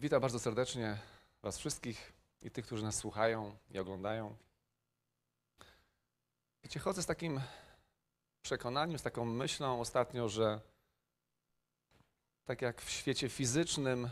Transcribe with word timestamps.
Witam 0.00 0.20
bardzo 0.20 0.38
serdecznie 0.38 0.98
Was 1.42 1.58
wszystkich 1.58 2.12
i 2.42 2.50
tych, 2.50 2.66
którzy 2.66 2.84
nas 2.84 2.96
słuchają 2.96 3.56
i 3.70 3.78
oglądają. 3.78 4.36
Wiecie, 6.62 6.80
chodzę 6.80 7.02
z 7.02 7.06
takim 7.06 7.40
przekonaniem, 8.42 8.98
z 8.98 9.02
taką 9.02 9.24
myślą 9.24 9.80
ostatnio, 9.80 10.28
że 10.28 10.60
tak 12.44 12.62
jak 12.62 12.82
w 12.82 12.90
świecie 12.90 13.28
fizycznym 13.28 14.10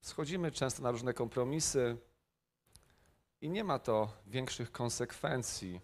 schodzimy 0.00 0.52
często 0.52 0.82
na 0.82 0.90
różne 0.90 1.14
kompromisy 1.14 1.96
i 3.40 3.50
nie 3.50 3.64
ma 3.64 3.78
to 3.78 4.12
większych 4.26 4.72
konsekwencji 4.72 5.80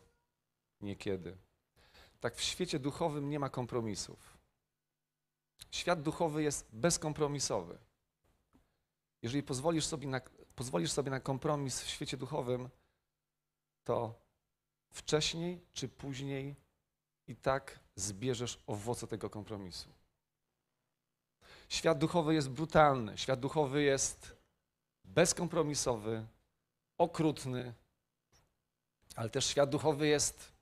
niekiedy. 0.80 1.36
Tak 2.20 2.36
w 2.36 2.40
świecie 2.40 2.78
duchowym 2.78 3.30
nie 3.30 3.38
ma 3.38 3.48
kompromisów. 3.50 4.38
Świat 5.70 6.02
duchowy 6.02 6.42
jest 6.42 6.68
bezkompromisowy. 6.72 7.87
Jeżeli 9.22 9.42
pozwolisz 9.42 9.86
sobie, 9.86 10.08
na, 10.08 10.20
pozwolisz 10.54 10.92
sobie 10.92 11.10
na 11.10 11.20
kompromis 11.20 11.80
w 11.82 11.88
świecie 11.88 12.16
duchowym, 12.16 12.68
to 13.84 14.14
wcześniej 14.90 15.60
czy 15.72 15.88
później 15.88 16.56
i 17.26 17.36
tak 17.36 17.80
zbierzesz 17.96 18.62
owoce 18.66 19.06
tego 19.06 19.30
kompromisu. 19.30 19.88
Świat 21.68 21.98
duchowy 21.98 22.34
jest 22.34 22.50
brutalny, 22.50 23.18
świat 23.18 23.40
duchowy 23.40 23.82
jest 23.82 24.36
bezkompromisowy, 25.04 26.26
okrutny, 26.98 27.74
ale 29.16 29.30
też 29.30 29.46
świat 29.46 29.70
duchowy 29.70 30.06
jest 30.06 30.52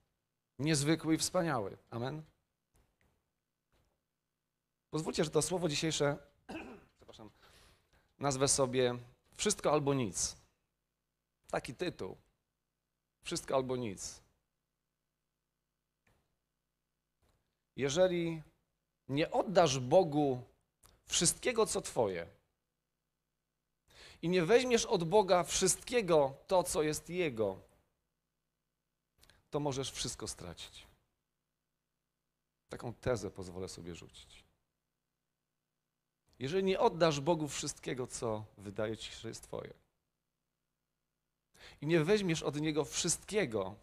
niezwykły 0.58 1.14
i 1.14 1.18
wspaniały. 1.18 1.76
Amen. 1.90 2.22
Pozwólcie, 4.90 5.24
że 5.24 5.30
to 5.30 5.42
słowo 5.42 5.68
dzisiejsze, 5.68 6.18
nazwę 8.18 8.48
sobie 8.48 8.98
Wszystko 9.36 9.72
albo 9.72 9.94
nic. 9.94 10.36
Taki 11.50 11.74
tytuł. 11.74 12.16
Wszystko 13.22 13.54
albo 13.54 13.76
nic. 13.76 14.22
Jeżeli 17.76 18.42
nie 19.08 19.30
oddasz 19.30 19.78
Bogu 19.78 20.42
wszystkiego, 21.06 21.66
co 21.66 21.80
Twoje, 21.80 22.26
i 24.22 24.28
nie 24.28 24.44
weźmiesz 24.44 24.86
od 24.86 25.04
Boga 25.04 25.44
wszystkiego 25.44 26.34
to, 26.46 26.62
co 26.62 26.82
jest 26.82 27.10
Jego, 27.10 27.60
to 29.50 29.60
możesz 29.60 29.90
wszystko 29.90 30.28
stracić. 30.28 30.86
Taką 32.68 32.94
tezę 32.94 33.30
pozwolę 33.30 33.68
sobie 33.68 33.94
rzucić. 33.94 34.45
Jeżeli 36.38 36.64
nie 36.64 36.80
oddasz 36.80 37.20
Bogu 37.20 37.48
wszystkiego, 37.48 38.06
co 38.06 38.44
wydaje 38.58 38.96
ci 38.96 39.10
się, 39.10 39.16
że 39.16 39.28
jest 39.28 39.42
Twoje, 39.42 39.74
i 41.80 41.86
nie 41.86 42.04
weźmiesz 42.04 42.42
od 42.42 42.60
Niego 42.60 42.84
wszystkiego, 42.84 43.74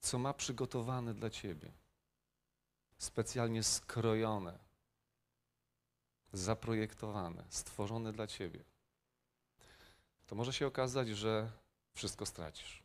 co 0.00 0.18
ma 0.18 0.34
przygotowane 0.34 1.14
dla 1.14 1.30
Ciebie, 1.30 1.72
specjalnie 2.98 3.62
skrojone, 3.62 4.58
zaprojektowane, 6.32 7.44
stworzone 7.48 8.12
dla 8.12 8.26
Ciebie, 8.26 8.64
to 10.26 10.34
może 10.34 10.52
się 10.52 10.66
okazać, 10.66 11.08
że 11.08 11.50
wszystko 11.92 12.26
stracisz. 12.26 12.82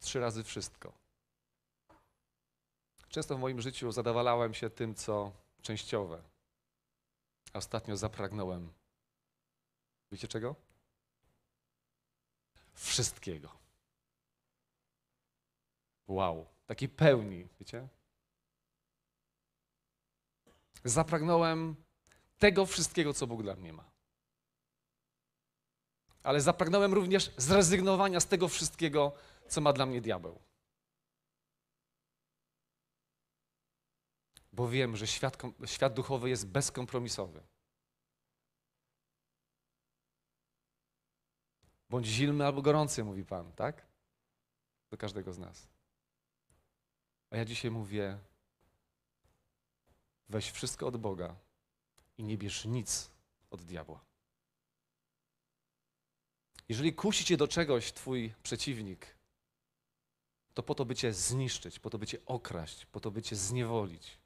Trzy 0.00 0.20
razy 0.20 0.44
wszystko. 0.44 1.07
Często 3.08 3.36
w 3.36 3.40
moim 3.40 3.60
życiu 3.60 3.92
zadawalałem 3.92 4.54
się 4.54 4.70
tym, 4.70 4.94
co 4.94 5.32
częściowe. 5.62 6.22
A 7.52 7.58
ostatnio 7.58 7.96
zapragnąłem. 7.96 8.72
Wiecie 10.12 10.28
czego? 10.28 10.54
Wszystkiego. 12.74 13.58
Wow, 16.08 16.46
takiej 16.66 16.88
pełni, 16.88 17.48
wiecie? 17.60 17.88
Zapragnąłem 20.84 21.76
tego 22.38 22.66
wszystkiego, 22.66 23.14
co 23.14 23.26
Bóg 23.26 23.42
dla 23.42 23.56
mnie 23.56 23.72
ma. 23.72 23.90
Ale 26.22 26.40
zapragnąłem 26.40 26.94
również 26.94 27.32
zrezygnowania 27.36 28.20
z 28.20 28.26
tego 28.26 28.48
wszystkiego, 28.48 29.12
co 29.48 29.60
ma 29.60 29.72
dla 29.72 29.86
mnie 29.86 30.00
diabeł. 30.00 30.47
Bo 34.52 34.68
wiem, 34.68 34.96
że 34.96 35.06
świat, 35.06 35.42
świat 35.66 35.94
duchowy 35.94 36.28
jest 36.28 36.46
bezkompromisowy. 36.46 37.42
Bądź 41.90 42.06
zimny 42.06 42.46
albo 42.46 42.62
gorący, 42.62 43.04
mówi 43.04 43.24
Pan, 43.24 43.52
tak? 43.52 43.86
Do 44.90 44.96
każdego 44.96 45.32
z 45.32 45.38
nas. 45.38 45.68
A 47.30 47.36
ja 47.36 47.44
dzisiaj 47.44 47.70
mówię: 47.70 48.18
weź 50.28 50.50
wszystko 50.50 50.86
od 50.86 50.96
Boga 50.96 51.36
i 52.18 52.24
nie 52.24 52.38
bierz 52.38 52.64
nic 52.64 53.10
od 53.50 53.62
diabła. 53.62 54.04
Jeżeli 56.68 56.94
kusi 56.94 57.24
cię 57.24 57.36
do 57.36 57.48
czegoś 57.48 57.92
twój 57.92 58.34
przeciwnik, 58.42 59.16
to 60.54 60.62
po 60.62 60.74
to, 60.74 60.84
by 60.84 60.94
cię 60.94 61.12
zniszczyć, 61.12 61.78
po 61.78 61.90
to, 61.90 61.98
by 61.98 62.06
cię 62.06 62.18
okraść, 62.26 62.86
po 62.86 63.00
to, 63.00 63.10
by 63.10 63.22
cię 63.22 63.36
zniewolić. 63.36 64.17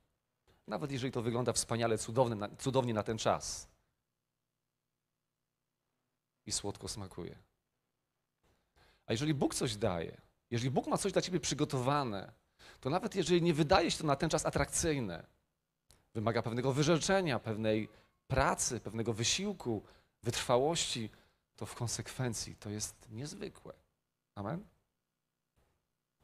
Nawet 0.67 0.93
jeżeli 0.93 1.13
to 1.13 1.23
wygląda 1.23 1.53
wspaniale, 1.53 1.99
cudownie, 2.59 2.95
na 2.95 3.03
ten 3.03 3.19
czas. 3.19 3.69
I 6.47 6.53
słodko 6.53 6.89
smakuje. 6.89 7.39
A 9.07 9.13
jeżeli 9.13 9.35
Bóg 9.35 9.55
coś 9.55 9.77
daje, 9.77 10.21
jeżeli 10.51 10.71
Bóg 10.71 10.87
ma 10.87 10.99
coś 10.99 11.13
dla 11.13 11.23
ciebie 11.23 11.41
przygotowane, 11.41 12.33
to 12.81 12.91
nawet 12.91 13.15
jeżeli 13.15 13.43
nie 13.43 13.55
wydaje 13.55 13.91
się 13.91 13.99
to 13.99 14.07
na 14.07 14.17
ten 14.17 14.31
czas 14.31 14.47
atrakcyjne, 14.47 15.27
wymaga 16.15 16.43
pewnego 16.43 16.73
wyrzeczenia, 16.73 17.39
pewnej 17.39 17.89
pracy, 18.27 18.81
pewnego 18.81 19.13
wysiłku, 19.13 19.83
wytrwałości, 20.23 21.11
to 21.57 21.67
w 21.67 21.75
konsekwencji 21.75 22.57
to 22.57 22.71
jest 22.71 22.95
niezwykłe. 23.11 23.73
Amen? 24.35 24.65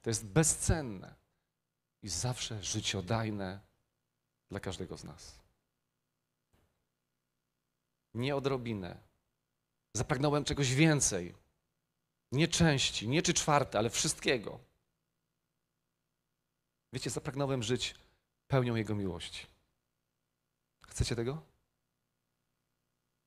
To 0.03 0.11
jest 0.11 0.27
bezcenne 0.27 1.15
i 2.03 2.09
zawsze 2.09 2.63
życiodajne 2.63 3.68
dla 4.51 4.61
każdego 4.61 4.97
z 4.99 5.05
nas. 5.05 5.39
Nie 8.15 8.37
odrobinę. 8.37 8.97
Zapragnąłem 9.95 10.45
czegoś 10.45 10.75
więcej. 10.75 11.35
Nie 12.33 12.49
części, 12.49 13.09
nie 13.09 13.23
czy 13.23 13.35
czwarte, 13.35 13.79
ale 13.79 13.91
wszystkiego. 13.91 14.59
Wiecie, 16.93 17.11
zapragnąłem 17.11 17.63
żyć 17.63 17.95
pełnią 18.49 18.75
Jego 18.75 18.95
miłości. 18.95 19.47
Chcecie 20.87 21.17
tego? 21.17 21.43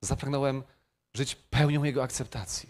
Zapragnąłem 0.02 0.64
żyć 1.14 1.36
pełnią 1.36 1.84
Jego 1.84 2.04
akceptacji. 2.04 2.70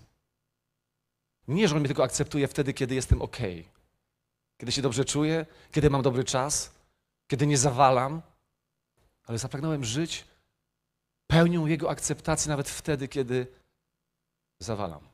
Nie, 1.47 1.67
że 1.67 1.75
On 1.75 1.79
mnie 1.79 1.88
tylko 1.88 2.03
akceptuje 2.03 2.47
wtedy, 2.47 2.73
kiedy 2.73 2.95
jestem 2.95 3.22
ok, 3.22 3.38
kiedy 4.57 4.72
się 4.72 4.81
dobrze 4.81 5.06
czuję, 5.06 5.45
kiedy 5.72 5.90
mam 5.90 6.01
dobry 6.01 6.23
czas, 6.23 6.75
kiedy 7.28 7.47
nie 7.47 7.57
zawalam, 7.57 8.22
ale 9.23 9.37
zapragnąłem 9.37 9.85
żyć 9.85 10.25
pełnią 11.27 11.65
Jego 11.65 11.89
akceptacji 11.89 12.49
nawet 12.49 12.69
wtedy, 12.69 13.07
kiedy 13.07 13.47
zawalam, 14.59 15.07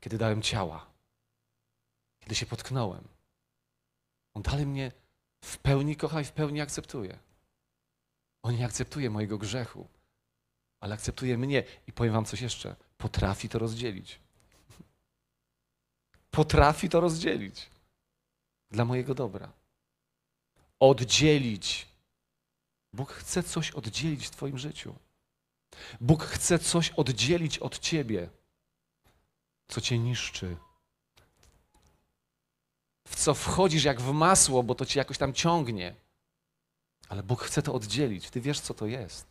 kiedy 0.00 0.18
dałem 0.18 0.42
ciała, 0.42 0.86
kiedy 2.20 2.34
się 2.34 2.46
potknąłem. 2.46 3.08
On 4.34 4.42
dalej 4.42 4.66
mnie 4.66 4.92
w 5.44 5.58
pełni 5.58 5.96
kocha 5.96 6.20
i 6.20 6.24
w 6.24 6.32
pełni 6.32 6.60
akceptuje. 6.60 7.18
On 8.42 8.56
nie 8.56 8.64
akceptuje 8.64 9.10
mojego 9.10 9.38
grzechu, 9.38 9.88
ale 10.80 10.94
akceptuje 10.94 11.38
mnie 11.38 11.64
i 11.86 11.92
powiem 11.92 12.12
Wam 12.12 12.24
coś 12.24 12.40
jeszcze. 12.40 12.76
Potrafi 12.98 13.48
to 13.48 13.58
rozdzielić. 13.58 14.20
Potrafi 16.30 16.88
to 16.88 17.00
rozdzielić 17.00 17.70
dla 18.70 18.84
mojego 18.84 19.14
dobra. 19.14 19.52
Oddzielić 20.80 21.93
Bóg 22.94 23.12
chce 23.12 23.42
coś 23.42 23.70
oddzielić 23.70 24.26
w 24.26 24.30
Twoim 24.30 24.58
życiu. 24.58 24.94
Bóg 26.00 26.24
chce 26.24 26.58
coś 26.58 26.90
oddzielić 26.90 27.58
od 27.58 27.78
Ciebie, 27.78 28.30
co 29.68 29.80
Cię 29.80 29.98
niszczy. 29.98 30.56
W 33.08 33.16
co 33.16 33.34
wchodzisz 33.34 33.84
jak 33.84 34.00
w 34.00 34.12
masło, 34.12 34.62
bo 34.62 34.74
to 34.74 34.86
Cię 34.86 35.00
jakoś 35.00 35.18
tam 35.18 35.32
ciągnie. 35.32 35.94
Ale 37.08 37.22
Bóg 37.22 37.42
chce 37.42 37.62
to 37.62 37.74
oddzielić. 37.74 38.30
Ty 38.30 38.40
wiesz, 38.40 38.60
co 38.60 38.74
to 38.74 38.86
jest. 38.86 39.26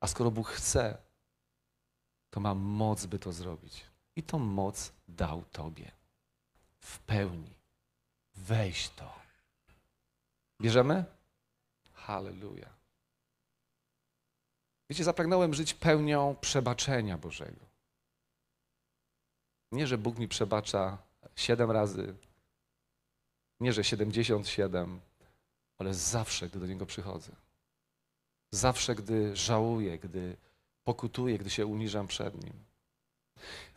A 0.00 0.06
skoro 0.06 0.30
Bóg 0.30 0.48
chce, 0.48 0.98
to 2.30 2.40
ma 2.40 2.54
moc, 2.54 3.06
by 3.06 3.18
to 3.18 3.32
zrobić. 3.32 3.84
I 4.16 4.22
tą 4.22 4.38
moc 4.38 4.92
dał 5.08 5.44
Tobie. 5.44 5.90
W 6.80 6.98
pełni. 6.98 7.54
Weź 8.34 8.88
to. 8.88 9.12
Bierzemy? 10.62 11.04
Halleluja. 12.06 12.68
Wiecie, 14.90 15.04
zapragnąłem 15.04 15.54
żyć 15.54 15.74
pełnią 15.74 16.36
przebaczenia 16.40 17.18
Bożego. 17.18 17.66
Nie, 19.72 19.86
że 19.86 19.98
Bóg 19.98 20.18
mi 20.18 20.28
przebacza 20.28 20.98
siedem 21.36 21.70
razy, 21.70 22.14
nie, 23.60 23.72
że 23.72 23.84
77, 23.84 25.00
ale 25.78 25.94
zawsze, 25.94 26.48
gdy 26.48 26.60
do 26.60 26.66
Niego 26.66 26.86
przychodzę. 26.86 27.32
Zawsze, 28.50 28.94
gdy 28.94 29.36
żałuję, 29.36 29.98
gdy 29.98 30.36
pokutuję, 30.84 31.38
gdy 31.38 31.50
się 31.50 31.66
uniżam 31.66 32.06
przed 32.06 32.44
Nim. 32.44 32.64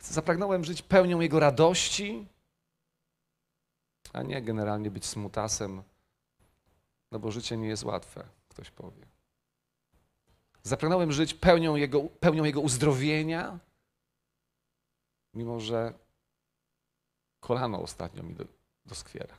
Zapragnąłem 0.00 0.64
żyć 0.64 0.82
pełnią 0.82 1.20
Jego 1.20 1.40
radości, 1.40 2.26
a 4.12 4.22
nie 4.22 4.42
generalnie 4.42 4.90
być 4.90 5.06
smutasem, 5.06 5.82
no 7.10 7.18
bo 7.18 7.30
życie 7.30 7.56
nie 7.56 7.68
jest 7.68 7.84
łatwe, 7.84 8.28
ktoś 8.48 8.70
powie. 8.70 9.06
Zapragnąłem 10.62 11.12
żyć 11.12 11.34
pełnią 11.34 11.76
Jego, 11.76 12.02
pełnią 12.02 12.44
jego 12.44 12.60
uzdrowienia, 12.60 13.58
mimo 15.34 15.60
że 15.60 15.94
kolano 17.40 17.82
ostatnio 17.82 18.22
mi 18.22 18.34
do, 18.34 18.44
doskwiera. 18.86 19.34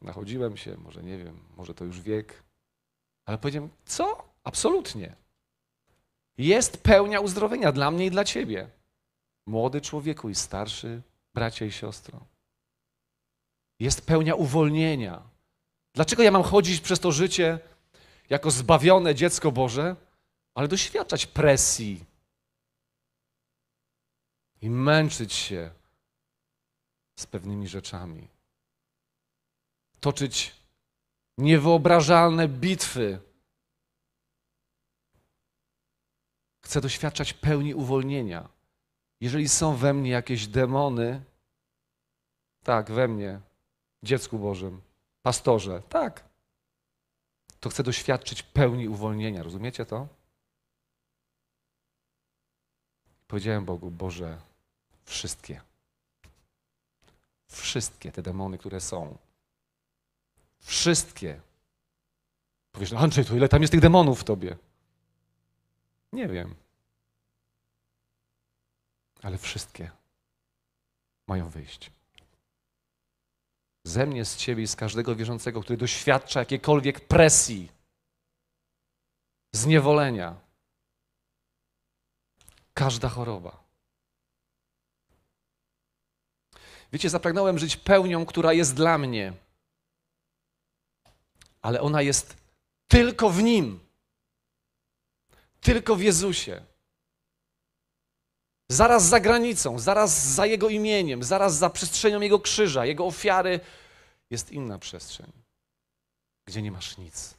Nachodziłem 0.00 0.56
się, 0.56 0.76
może 0.76 1.02
nie 1.02 1.18
wiem, 1.18 1.40
może 1.56 1.74
to 1.74 1.84
już 1.84 2.00
wiek, 2.00 2.42
ale 3.24 3.38
powiedziałem, 3.38 3.70
co? 3.84 4.28
Absolutnie. 4.44 5.16
Jest 6.38 6.82
pełnia 6.82 7.20
uzdrowienia 7.20 7.72
dla 7.72 7.90
mnie 7.90 8.06
i 8.06 8.10
dla 8.10 8.24
ciebie. 8.24 8.70
Młody 9.46 9.80
człowieku 9.80 10.28
i 10.28 10.34
starszy, 10.34 11.02
bracia 11.34 11.64
i 11.64 11.72
siostro. 11.72 12.26
Jest 13.80 14.06
pełnia 14.06 14.34
uwolnienia. 14.34 15.22
Dlaczego 15.94 16.22
ja 16.22 16.30
mam 16.30 16.42
chodzić 16.42 16.80
przez 16.80 17.00
to 17.00 17.12
życie 17.12 17.58
jako 18.30 18.50
zbawione 18.50 19.14
dziecko 19.14 19.52
Boże, 19.52 19.96
ale 20.54 20.68
doświadczać 20.68 21.26
presji 21.26 22.04
i 24.60 24.70
męczyć 24.70 25.32
się 25.32 25.70
z 27.18 27.26
pewnymi 27.26 27.68
rzeczami? 27.68 28.28
Toczyć 30.00 30.56
niewyobrażalne 31.38 32.48
bitwy. 32.48 33.18
Chcę 36.64 36.80
doświadczać 36.80 37.32
pełni 37.32 37.74
uwolnienia. 37.74 38.48
Jeżeli 39.20 39.48
są 39.48 39.76
we 39.76 39.94
mnie 39.94 40.10
jakieś 40.10 40.46
demony, 40.46 41.22
tak, 42.62 42.90
we 42.90 43.08
mnie, 43.08 43.40
dziecku 44.02 44.38
Bożym, 44.38 44.80
pastorze, 45.24 45.82
tak, 45.88 46.24
to 47.60 47.70
chcę 47.70 47.82
doświadczyć 47.82 48.42
pełni 48.42 48.88
uwolnienia. 48.88 49.42
Rozumiecie 49.42 49.86
to? 49.86 50.08
Powiedziałem 53.26 53.64
Bogu, 53.64 53.90
Boże, 53.90 54.40
wszystkie. 55.04 55.60
Wszystkie 57.48 58.12
te 58.12 58.22
demony, 58.22 58.58
które 58.58 58.80
są. 58.80 59.18
Wszystkie. 60.58 61.40
Powiesz, 62.72 62.92
no 62.92 62.98
Andrzej, 62.98 63.24
to 63.24 63.36
ile 63.36 63.48
tam 63.48 63.62
jest 63.62 63.70
tych 63.70 63.80
demonów 63.80 64.20
w 64.20 64.24
tobie? 64.24 64.56
Nie 66.12 66.28
wiem. 66.28 66.54
Ale 69.22 69.38
wszystkie 69.38 69.90
mają 71.26 71.48
wyjść. 71.48 71.90
Ze 73.84 74.06
mnie, 74.06 74.24
z 74.24 74.36
ciebie 74.36 74.62
i 74.62 74.66
z 74.66 74.76
każdego 74.76 75.16
wierzącego, 75.16 75.62
który 75.62 75.76
doświadcza 75.76 76.40
jakiejkolwiek 76.40 77.00
presji, 77.00 77.72
zniewolenia. 79.52 80.40
Każda 82.74 83.08
choroba. 83.08 83.64
Wiecie, 86.92 87.10
zapragnąłem 87.10 87.58
żyć 87.58 87.76
pełnią, 87.76 88.26
która 88.26 88.52
jest 88.52 88.74
dla 88.74 88.98
mnie, 88.98 89.32
ale 91.62 91.80
ona 91.80 92.02
jest 92.02 92.36
tylko 92.88 93.30
w 93.30 93.42
Nim, 93.42 93.80
tylko 95.60 95.96
w 95.96 96.00
Jezusie. 96.02 96.73
Zaraz 98.68 99.08
za 99.08 99.20
granicą, 99.20 99.78
zaraz 99.78 100.26
za 100.26 100.46
Jego 100.46 100.68
imieniem, 100.68 101.24
zaraz 101.24 101.56
za 101.56 101.70
przestrzenią 101.70 102.20
Jego 102.20 102.38
krzyża, 102.38 102.86
Jego 102.86 103.06
ofiary 103.06 103.60
jest 104.30 104.52
inna 104.52 104.78
przestrzeń, 104.78 105.32
gdzie 106.46 106.62
nie 106.62 106.72
masz 106.72 106.98
nic. 106.98 107.34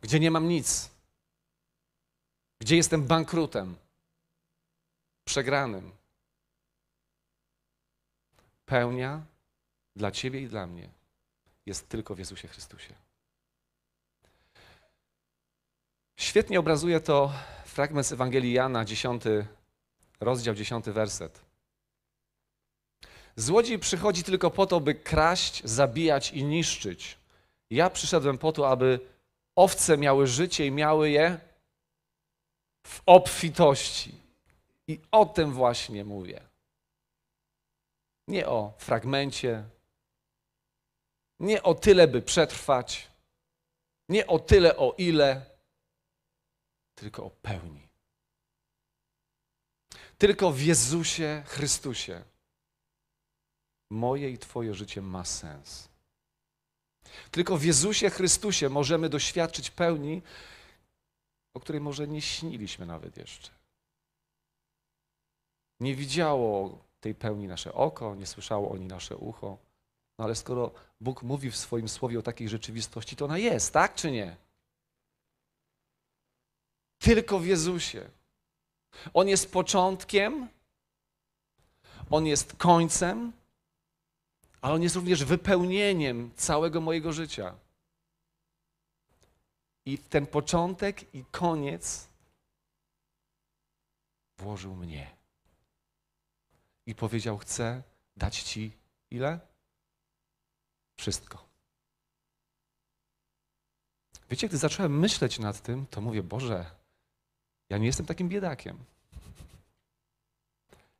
Gdzie 0.00 0.20
nie 0.20 0.30
mam 0.30 0.48
nic. 0.48 0.90
Gdzie 2.60 2.76
jestem 2.76 3.06
bankrutem, 3.06 3.76
przegranym. 5.24 5.92
Pełnia 8.66 9.22
dla 9.96 10.10
Ciebie 10.10 10.40
i 10.40 10.48
dla 10.48 10.66
mnie 10.66 10.90
jest 11.66 11.88
tylko 11.88 12.14
w 12.14 12.18
Jezusie 12.18 12.48
Chrystusie. 12.48 12.94
Świetnie 16.16 16.60
obrazuje 16.60 17.00
to 17.00 17.32
fragment 17.80 18.06
z 18.06 18.12
Ewangelii 18.12 18.52
Jana, 18.52 18.84
10 18.84 19.22
rozdział, 20.20 20.54
10 20.54 20.84
werset. 20.86 21.40
Złodziej 23.36 23.78
przychodzi 23.78 24.22
tylko 24.22 24.50
po 24.50 24.66
to, 24.66 24.80
by 24.80 24.94
kraść, 24.94 25.64
zabijać 25.64 26.32
i 26.32 26.44
niszczyć. 26.44 27.18
Ja 27.70 27.90
przyszedłem 27.90 28.38
po 28.38 28.52
to, 28.52 28.70
aby 28.70 29.00
owce 29.56 29.98
miały 29.98 30.26
życie 30.26 30.66
i 30.66 30.70
miały 30.70 31.10
je 31.10 31.38
w 32.86 33.02
obfitości. 33.06 34.14
I 34.88 35.00
o 35.10 35.26
tym 35.26 35.52
właśnie 35.52 36.04
mówię. 36.04 36.40
Nie 38.28 38.48
o 38.48 38.72
fragmencie, 38.78 39.64
nie 41.38 41.62
o 41.62 41.74
tyle, 41.74 42.08
by 42.08 42.22
przetrwać, 42.22 43.08
nie 44.08 44.26
o 44.26 44.38
tyle, 44.38 44.76
o 44.76 44.94
ile, 44.98 45.49
tylko 47.00 47.24
o 47.24 47.30
pełni. 47.30 47.88
Tylko 50.18 50.52
w 50.52 50.60
Jezusie 50.60 51.42
Chrystusie 51.46 52.24
moje 53.90 54.30
i 54.30 54.38
Twoje 54.38 54.74
życie 54.74 55.02
ma 55.02 55.24
sens. 55.24 55.88
Tylko 57.30 57.56
w 57.56 57.64
Jezusie 57.64 58.10
Chrystusie 58.10 58.68
możemy 58.68 59.08
doświadczyć 59.08 59.70
pełni, 59.70 60.22
o 61.54 61.60
której 61.60 61.80
może 61.80 62.08
nie 62.08 62.22
śniliśmy 62.22 62.86
nawet 62.86 63.16
jeszcze. 63.16 63.50
Nie 65.80 65.94
widziało 65.94 66.78
tej 67.00 67.14
pełni 67.14 67.46
nasze 67.46 67.72
oko, 67.74 68.14
nie 68.14 68.26
słyszało 68.26 68.70
o 68.70 68.76
niej 68.76 68.88
nasze 68.88 69.16
ucho. 69.16 69.58
No 70.18 70.24
ale 70.24 70.34
skoro 70.34 70.70
Bóg 71.00 71.22
mówi 71.22 71.50
w 71.50 71.56
swoim 71.56 71.88
słowie 71.88 72.18
o 72.18 72.22
takiej 72.22 72.48
rzeczywistości, 72.48 73.16
to 73.16 73.24
ona 73.24 73.38
jest, 73.38 73.72
tak 73.72 73.94
czy 73.94 74.10
nie? 74.10 74.36
Tylko 77.00 77.38
w 77.38 77.46
Jezusie. 77.46 78.10
On 79.14 79.28
jest 79.28 79.52
początkiem, 79.52 80.48
On 82.10 82.26
jest 82.26 82.56
końcem, 82.56 83.32
ale 84.60 84.74
On 84.74 84.82
jest 84.82 84.96
również 84.96 85.24
wypełnieniem 85.24 86.30
całego 86.36 86.80
mojego 86.80 87.12
życia. 87.12 87.54
I 89.84 89.96
w 89.96 90.08
ten 90.08 90.26
początek 90.26 91.14
i 91.14 91.24
koniec 91.24 92.08
włożył 94.38 94.76
mnie. 94.76 95.10
I 96.86 96.94
powiedział: 96.94 97.38
Chcę 97.38 97.82
dać 98.16 98.42
Ci 98.42 98.72
ile? 99.10 99.40
Wszystko. 100.96 101.44
Wiecie, 104.30 104.48
gdy 104.48 104.58
zacząłem 104.58 104.98
myśleć 104.98 105.38
nad 105.38 105.62
tym, 105.62 105.86
to 105.86 106.00
mówię: 106.00 106.22
Boże, 106.22 106.79
ja 107.70 107.78
nie 107.78 107.86
jestem 107.86 108.06
takim 108.06 108.28
biedakiem. 108.28 108.84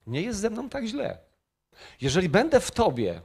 Nie 0.06 0.22
jest 0.22 0.40
ze 0.40 0.50
mną 0.50 0.68
tak 0.68 0.84
źle. 0.84 1.18
Jeżeli 2.00 2.28
będę 2.28 2.60
w 2.60 2.70
Tobie, 2.70 3.22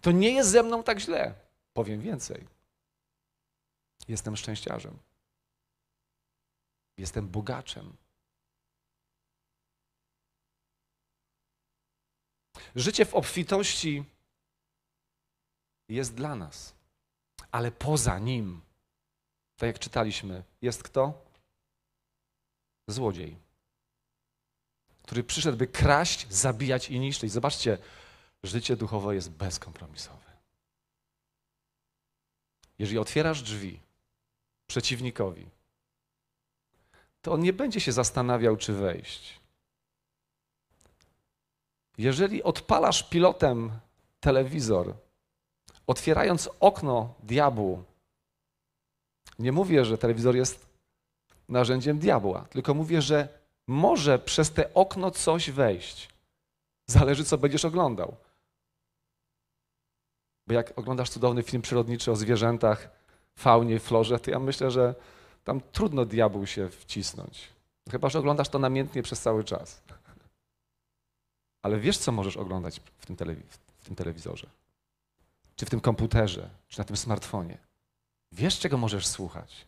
to 0.00 0.12
nie 0.12 0.30
jest 0.30 0.50
ze 0.50 0.62
mną 0.62 0.82
tak 0.82 0.98
źle. 0.98 1.34
Powiem 1.72 2.00
więcej. 2.00 2.46
Jestem 4.08 4.36
szczęściarzem. 4.36 4.98
Jestem 6.98 7.28
bogaczem. 7.28 7.96
Życie 12.74 13.04
w 13.04 13.14
obfitości 13.14 14.04
jest 15.88 16.14
dla 16.14 16.34
nas, 16.34 16.74
ale 17.50 17.70
poza 17.72 18.18
nim, 18.18 18.60
tak 19.56 19.66
jak 19.66 19.78
czytaliśmy, 19.78 20.42
jest 20.62 20.82
kto? 20.82 21.24
Złodziej, 22.86 23.36
który 25.02 25.24
przyszedł, 25.24 25.58
by 25.58 25.66
kraść, 25.66 26.32
zabijać 26.32 26.90
i 26.90 27.00
niszczyć. 27.00 27.32
Zobaczcie, 27.32 27.78
życie 28.42 28.76
duchowe 28.76 29.14
jest 29.14 29.30
bezkompromisowe. 29.30 30.34
Jeżeli 32.78 32.98
otwierasz 32.98 33.42
drzwi 33.42 33.80
przeciwnikowi, 34.66 35.46
to 37.22 37.32
on 37.32 37.40
nie 37.40 37.52
będzie 37.52 37.80
się 37.80 37.92
zastanawiał, 37.92 38.56
czy 38.56 38.72
wejść. 38.72 39.40
Jeżeli 41.98 42.42
odpalasz 42.42 43.08
pilotem 43.08 43.72
telewizor, 44.20 44.94
otwierając 45.86 46.50
okno 46.60 47.14
diabłu, 47.22 47.84
nie 49.38 49.52
mówię, 49.52 49.84
że 49.84 49.98
telewizor 49.98 50.36
jest 50.36 50.73
narzędziem 51.48 51.98
diabła, 51.98 52.46
tylko 52.50 52.74
mówię, 52.74 53.02
że 53.02 53.28
może 53.66 54.18
przez 54.18 54.52
te 54.52 54.74
okno 54.74 55.10
coś 55.10 55.50
wejść. 55.50 56.08
Zależy, 56.86 57.24
co 57.24 57.38
będziesz 57.38 57.64
oglądał. 57.64 58.16
Bo 60.46 60.54
jak 60.54 60.78
oglądasz 60.78 61.10
cudowny 61.10 61.42
film 61.42 61.62
przyrodniczy 61.62 62.12
o 62.12 62.16
zwierzętach, 62.16 62.90
faunie, 63.36 63.80
florze, 63.80 64.18
to 64.18 64.30
ja 64.30 64.38
myślę, 64.38 64.70
że 64.70 64.94
tam 65.44 65.60
trudno 65.72 66.04
diabłu 66.04 66.46
się 66.46 66.68
wcisnąć. 66.68 67.48
Chyba, 67.90 68.08
że 68.08 68.18
oglądasz 68.18 68.48
to 68.48 68.58
namiętnie 68.58 69.02
przez 69.02 69.20
cały 69.20 69.44
czas. 69.44 69.82
Ale 71.62 71.78
wiesz, 71.78 71.98
co 71.98 72.12
możesz 72.12 72.36
oglądać 72.36 72.80
w 72.98 73.06
tym, 73.06 73.16
w 73.78 73.84
tym 73.84 73.96
telewizorze? 73.96 74.46
Czy 75.56 75.66
w 75.66 75.70
tym 75.70 75.80
komputerze, 75.80 76.50
czy 76.68 76.78
na 76.78 76.84
tym 76.84 76.96
smartfonie? 76.96 77.58
Wiesz, 78.32 78.58
czego 78.58 78.78
możesz 78.78 79.06
słuchać? 79.06 79.66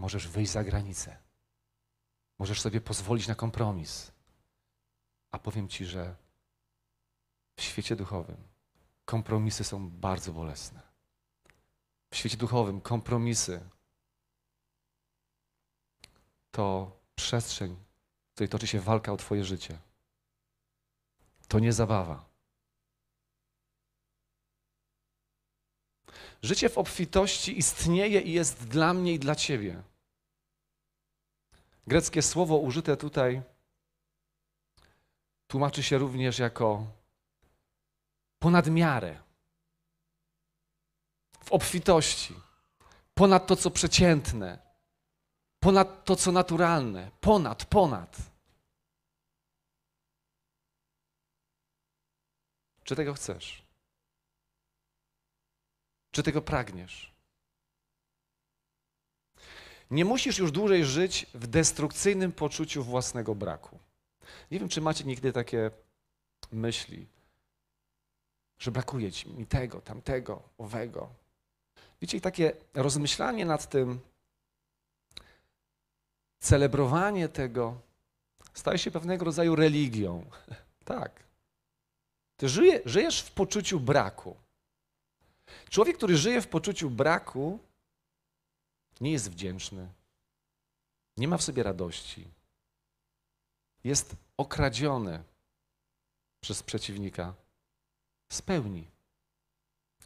Możesz 0.00 0.28
wyjść 0.28 0.52
za 0.52 0.64
granicę. 0.64 1.16
Możesz 2.38 2.60
sobie 2.60 2.80
pozwolić 2.80 3.28
na 3.28 3.34
kompromis. 3.34 4.12
A 5.30 5.38
powiem 5.38 5.68
ci, 5.68 5.84
że 5.86 6.16
w 7.56 7.62
świecie 7.62 7.96
duchowym 7.96 8.36
kompromisy 9.04 9.64
są 9.64 9.90
bardzo 9.90 10.32
bolesne. 10.32 10.82
W 12.10 12.16
świecie 12.16 12.36
duchowym 12.36 12.80
kompromisy 12.80 13.60
to 16.50 16.96
przestrzeń, 17.14 17.76
w 18.30 18.34
której 18.34 18.48
toczy 18.48 18.66
się 18.66 18.80
walka 18.80 19.12
o 19.12 19.16
Twoje 19.16 19.44
życie. 19.44 19.78
To 21.48 21.58
nie 21.58 21.72
zabawa. 21.72 22.29
Życie 26.42 26.68
w 26.68 26.78
obfitości 26.78 27.58
istnieje 27.58 28.20
i 28.20 28.32
jest 28.32 28.68
dla 28.68 28.94
mnie 28.94 29.12
i 29.12 29.18
dla 29.18 29.34
Ciebie. 29.34 29.82
Greckie 31.86 32.22
słowo 32.22 32.56
użyte 32.56 32.96
tutaj 32.96 33.42
tłumaczy 35.46 35.82
się 35.82 35.98
również 35.98 36.38
jako 36.38 36.86
ponad 38.38 38.66
miarę, 38.70 39.22
w 41.44 41.52
obfitości, 41.52 42.34
ponad 43.14 43.46
to, 43.46 43.56
co 43.56 43.70
przeciętne, 43.70 44.58
ponad 45.60 46.04
to, 46.04 46.16
co 46.16 46.32
naturalne, 46.32 47.10
ponad, 47.20 47.64
ponad. 47.64 48.16
Czy 52.84 52.96
tego 52.96 53.14
chcesz? 53.14 53.69
Czy 56.10 56.22
tego 56.22 56.42
pragniesz? 56.42 57.14
Nie 59.90 60.04
musisz 60.04 60.38
już 60.38 60.52
dłużej 60.52 60.84
żyć 60.84 61.26
w 61.34 61.46
destrukcyjnym 61.46 62.32
poczuciu 62.32 62.84
własnego 62.84 63.34
braku. 63.34 63.78
Nie 64.50 64.58
wiem, 64.58 64.68
czy 64.68 64.80
macie 64.80 65.04
nigdy 65.04 65.32
takie 65.32 65.70
myśli, 66.52 67.06
że 68.58 68.70
brakuje 68.70 69.12
ci 69.12 69.30
mi 69.30 69.46
tego, 69.46 69.80
tamtego, 69.80 70.42
owego. 70.58 71.14
Wiecie, 72.00 72.20
takie 72.20 72.52
rozmyślanie 72.74 73.44
nad 73.44 73.68
tym, 73.68 74.00
celebrowanie 76.40 77.28
tego 77.28 77.80
staje 78.54 78.78
się 78.78 78.90
pewnego 78.90 79.24
rodzaju 79.24 79.56
religią. 79.56 80.24
Tak. 80.84 81.22
Ty 82.36 82.48
żyje, 82.48 82.80
żyjesz 82.84 83.20
w 83.20 83.32
poczuciu 83.32 83.80
braku. 83.80 84.36
Człowiek, 85.70 85.96
który 85.96 86.16
żyje 86.16 86.42
w 86.42 86.48
poczuciu 86.48 86.90
braku, 86.90 87.58
nie 89.00 89.12
jest 89.12 89.30
wdzięczny, 89.30 89.88
nie 91.16 91.28
ma 91.28 91.36
w 91.36 91.42
sobie 91.42 91.62
radości, 91.62 92.28
jest 93.84 94.16
okradziony 94.36 95.22
przez 96.40 96.62
przeciwnika 96.62 97.34
z 98.32 98.42
pełni. 98.42 98.90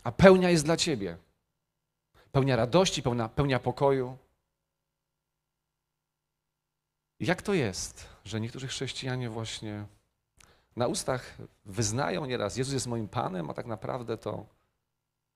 A 0.04 0.12
pełnia 0.12 0.50
jest 0.50 0.64
dla 0.64 0.76
ciebie. 0.76 1.18
Pełnia 2.32 2.56
radości, 2.56 3.02
pełna, 3.02 3.28
pełnia 3.28 3.60
pokoju. 3.60 4.18
Jak 7.20 7.42
to 7.42 7.54
jest, 7.54 8.08
że 8.24 8.40
niektórzy 8.40 8.68
chrześcijanie 8.68 9.30
właśnie 9.30 9.86
na 10.76 10.86
ustach 10.86 11.36
wyznają 11.64 12.26
nieraz, 12.26 12.56
Jezus 12.56 12.74
jest 12.74 12.86
moim 12.86 13.08
Panem, 13.08 13.50
a 13.50 13.54
tak 13.54 13.66
naprawdę 13.66 14.18
to 14.18 14.46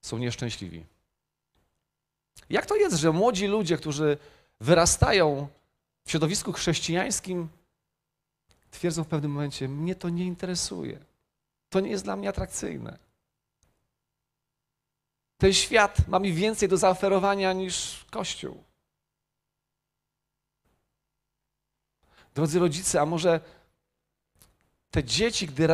są 0.01 0.19
nieszczęśliwi? 0.19 0.85
Jak 2.51 2.67
to 2.67 2.77
jest, 2.77 2.97
że 2.97 3.13
młodzi 3.13 3.47
ludzie, 3.47 3.77
którzy 3.77 4.19
wyrastają 4.61 5.49
w 6.05 6.11
środowisku 6.11 6.53
chrześcijańskim, 6.53 7.49
twierdzą 8.71 9.05
w 9.05 9.09
pewnym 9.09 9.33
momencie: 9.33 9.69
Mnie 9.69 9.95
to 9.95 10.09
nie 10.09 10.25
interesuje. 10.25 10.99
To 11.69 11.81
nie 11.81 11.91
jest 11.91 12.05
dla 12.05 12.17
mnie 12.17 12.29
atrakcyjne. 12.29 12.99
Ten 15.39 15.53
świat 15.53 16.09
ma 16.09 16.19
mi 16.19 16.33
więcej 16.33 16.69
do 16.69 16.77
zaoferowania 16.77 17.53
niż 17.53 18.05
Kościół. 18.11 18.65
Drodzy 22.35 22.59
rodzice, 22.59 23.01
a 23.01 23.07
może 23.07 23.41
te 24.91 25.05
dzieci, 25.05 25.47
gdy, 25.47 25.69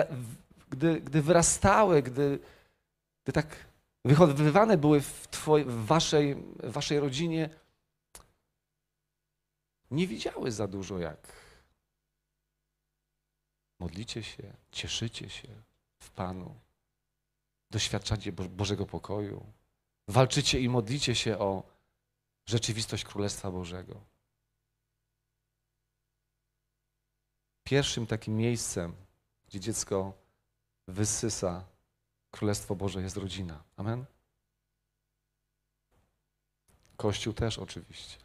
gdy, 0.70 1.00
gdy 1.00 1.22
wyrastały, 1.22 2.02
gdy, 2.02 2.38
gdy 3.24 3.32
tak 3.32 3.56
wychowywane 4.04 4.76
były 4.76 5.00
w, 5.00 5.28
twojej, 5.28 5.66
w, 5.66 5.86
waszej, 5.86 6.34
w 6.34 6.72
waszej 6.72 7.00
rodzinie, 7.00 7.50
nie 9.90 10.06
widziały 10.06 10.52
za 10.52 10.68
dużo, 10.68 10.98
jak 10.98 11.44
modlicie 13.80 14.22
się, 14.22 14.52
cieszycie 14.72 15.30
się 15.30 15.48
w 15.98 16.10
Panu, 16.10 16.54
doświadczacie 17.70 18.32
Bo 18.32 18.44
Bożego 18.44 18.86
pokoju, 18.86 19.46
walczycie 20.08 20.60
i 20.60 20.68
modlicie 20.68 21.14
się 21.14 21.38
o 21.38 21.62
rzeczywistość 22.46 23.04
Królestwa 23.04 23.50
Bożego. 23.50 24.00
Pierwszym 27.64 28.06
takim 28.06 28.36
miejscem, 28.36 28.94
gdzie 29.46 29.60
dziecko 29.60 30.12
wysysa 30.88 31.64
Królestwo 32.34 32.74
Boże 32.74 33.02
jest 33.02 33.16
rodzina. 33.16 33.62
Amen? 33.76 34.04
Kościół 36.96 37.32
też 37.32 37.58
oczywiście. 37.58 38.16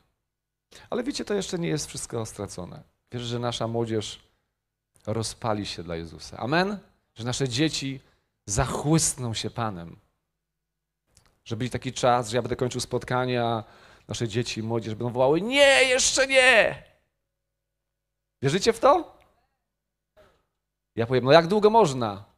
Ale 0.89 1.03
wiecie, 1.03 1.25
to 1.25 1.33
jeszcze 1.33 1.59
nie 1.59 1.67
jest 1.67 1.87
wszystko 1.87 2.25
stracone. 2.25 2.83
Wierzę, 3.11 3.25
że 3.25 3.39
nasza 3.39 3.67
młodzież 3.67 4.19
rozpali 5.05 5.65
się 5.65 5.83
dla 5.83 5.95
Jezusa. 5.95 6.37
Amen? 6.37 6.79
Że 7.15 7.23
nasze 7.23 7.49
dzieci 7.49 8.01
zachłysną 8.45 9.33
się 9.33 9.49
Panem. 9.49 9.99
Że 11.45 11.57
będzie 11.57 11.71
taki 11.71 11.93
czas, 11.93 12.29
że 12.29 12.37
ja 12.37 12.41
będę 12.41 12.55
kończył 12.55 12.81
spotkania, 12.81 13.63
nasze 14.07 14.27
dzieci 14.27 14.59
i 14.59 14.63
młodzież 14.63 14.95
będą 14.95 15.13
wołały: 15.13 15.41
Nie, 15.41 15.83
jeszcze 15.83 16.27
nie! 16.27 16.83
Wierzycie 18.41 18.73
w 18.73 18.79
to? 18.79 19.17
Ja 20.95 21.07
powiem: 21.07 21.23
No 21.23 21.31
jak 21.31 21.47
długo 21.47 21.69
można? 21.69 22.28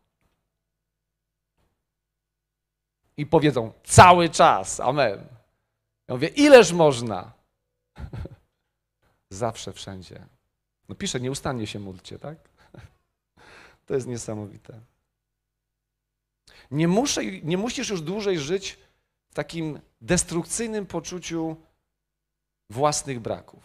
I 3.22 3.26
powiedzą: 3.26 3.74
Cały 3.84 4.30
czas. 4.30 4.80
Amen. 4.80 5.28
Ja 6.08 6.16
mówię: 6.16 6.28
Ileż 6.28 6.72
można? 6.72 7.32
Zawsze, 9.30 9.74
wszędzie. 9.74 10.26
No 10.90 10.96
pisze, 10.96 11.20
nieustannie 11.20 11.68
się 11.68 11.80
módlcie, 11.80 12.20
tak? 12.20 12.38
To 13.86 13.94
jest 13.94 14.08
niesamowite. 14.08 14.80
Nie, 16.72 16.88
muszę, 16.88 17.26
nie 17.26 17.58
musisz 17.58 17.90
już 17.90 18.02
dłużej 18.02 18.40
żyć 18.40 18.78
w 19.30 19.34
takim 19.34 19.80
destrukcyjnym 20.02 20.86
poczuciu 20.86 21.56
własnych 22.70 23.20
braków. 23.20 23.64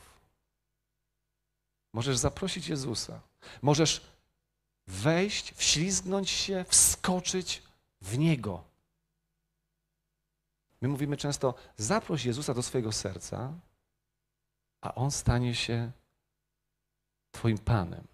Możesz 1.92 2.16
zaprosić 2.16 2.68
Jezusa. 2.68 3.20
Możesz 3.62 4.00
wejść, 4.86 5.54
wślizgnąć 5.54 6.30
się, 6.30 6.64
wskoczyć 6.68 7.62
w 8.00 8.18
Niego. 8.18 8.75
My 10.86 10.90
mówimy 10.90 11.16
często, 11.16 11.54
zaproś 11.76 12.24
Jezusa 12.24 12.54
do 12.54 12.62
swojego 12.62 12.92
serca, 12.92 13.52
a 14.80 14.94
On 14.94 15.10
stanie 15.10 15.54
się 15.54 15.90
Twoim 17.30 17.58
Panem. 17.58 18.04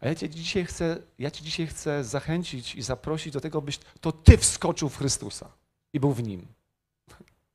A 0.00 0.08
ja 0.08 0.14
Cię 0.14 0.28
dzisiaj 0.28 0.64
chcę, 0.64 1.02
ja 1.18 1.30
Cię 1.30 1.44
dzisiaj 1.44 1.66
chcę 1.66 2.04
zachęcić 2.04 2.74
i 2.74 2.82
zaprosić 2.82 3.32
do 3.32 3.40
tego, 3.40 3.62
byś 3.62 3.78
to 4.00 4.12
Ty 4.12 4.38
wskoczył 4.38 4.88
w 4.88 4.96
Chrystusa 4.96 5.48
i 5.92 6.00
był 6.00 6.12
w 6.12 6.22
Nim. 6.22 6.46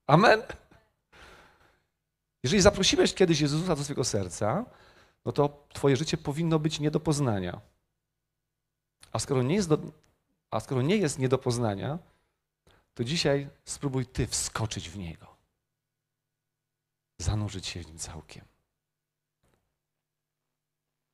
Amen? 0.08 0.42
Jeżeli 2.44 2.62
zaprosiłeś 2.62 3.14
kiedyś 3.14 3.40
Jezusa 3.40 3.75
do 3.75 3.84
swojego 3.84 4.04
serca, 4.04 4.66
no 5.25 5.32
to 5.32 5.66
twoje 5.74 5.96
życie 5.96 6.18
powinno 6.18 6.60
być 6.60 6.80
nie 6.80 6.92
do 6.92 7.00
poznania. 7.00 7.62
A 9.12 9.20
skoro 9.20 9.44
nie 9.44 9.56
jest, 9.56 9.70
do, 9.70 9.78
a 10.52 10.60
skoro 10.60 10.82
nie, 10.82 10.98
jest 10.98 11.20
nie 11.20 11.30
do 11.30 11.38
poznania, 11.38 12.00
to 12.96 13.04
dzisiaj 13.04 13.50
spróbuj 13.66 14.06
ty 14.06 14.28
wskoczyć 14.28 14.90
w 14.90 14.98
niego. 14.98 15.36
Zanurzyć 17.18 17.68
się 17.68 17.82
w 17.82 17.88
nim 17.88 17.98
całkiem. 17.98 18.46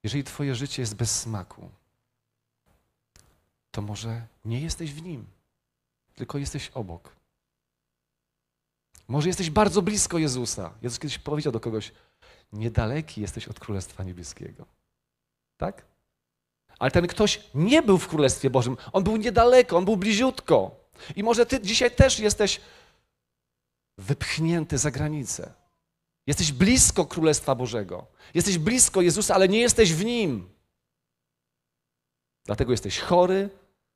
Jeżeli 0.04 0.24
twoje 0.24 0.56
życie 0.56 0.82
jest 0.82 0.96
bez 0.96 1.22
smaku, 1.22 1.70
to 3.72 3.82
może 3.82 4.28
nie 4.46 4.62
jesteś 4.62 4.94
w 4.94 5.02
nim, 5.02 5.26
tylko 6.16 6.38
jesteś 6.38 6.70
obok. 6.74 7.16
Może 9.08 9.28
jesteś 9.30 9.50
bardzo 9.50 9.82
blisko 9.82 10.18
Jezusa. 10.18 10.74
Jezus 10.82 11.00
kiedyś 11.00 11.20
powiedział 11.20 11.54
do 11.54 11.60
kogoś: 11.60 11.92
Niedaleki 12.54 13.22
jesteś 13.22 13.48
od 13.48 13.60
Królestwa 13.60 14.04
Niebieskiego. 14.04 14.66
Tak? 15.58 15.86
Ale 16.80 16.92
ten 16.92 17.08
ktoś 17.08 17.44
nie 17.56 17.82
był 17.82 17.98
w 17.98 18.08
Królestwie 18.08 18.50
Bożym. 18.50 18.78
On 18.94 19.04
był 19.04 19.18
niedaleko, 19.18 19.78
on 19.78 19.86
był 19.86 19.98
bliziutko. 19.98 20.81
I 21.16 21.24
może 21.24 21.46
ty 21.46 21.62
dzisiaj 21.62 21.92
też 21.92 22.20
jesteś 22.20 22.62
wypchnięty 23.98 24.78
za 24.78 24.92
granicę. 24.92 25.54
Jesteś 26.28 26.52
blisko 26.52 27.06
Królestwa 27.06 27.56
Bożego. 27.56 28.08
Jesteś 28.34 28.58
blisko 28.58 29.02
Jezusa, 29.02 29.36
ale 29.36 29.48
nie 29.48 29.60
jesteś 29.60 29.94
w 29.94 30.06
Nim. 30.06 30.50
Dlatego 32.46 32.72
jesteś 32.72 33.00
chory, 33.00 33.50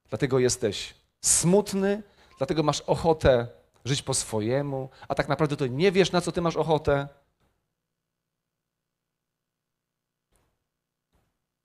dlatego 0.09 0.39
jesteś 0.39 0.95
smutny, 1.21 2.03
dlatego 2.37 2.63
masz 2.63 2.81
ochotę 2.81 3.47
żyć 3.85 4.01
po 4.01 4.13
swojemu, 4.13 4.89
a 5.07 5.15
tak 5.15 5.27
naprawdę 5.27 5.57
to 5.57 5.67
nie 5.67 5.91
wiesz, 5.91 6.11
na 6.11 6.21
co 6.21 6.31
ty 6.31 6.41
masz 6.41 6.55
ochotę. 6.55 7.07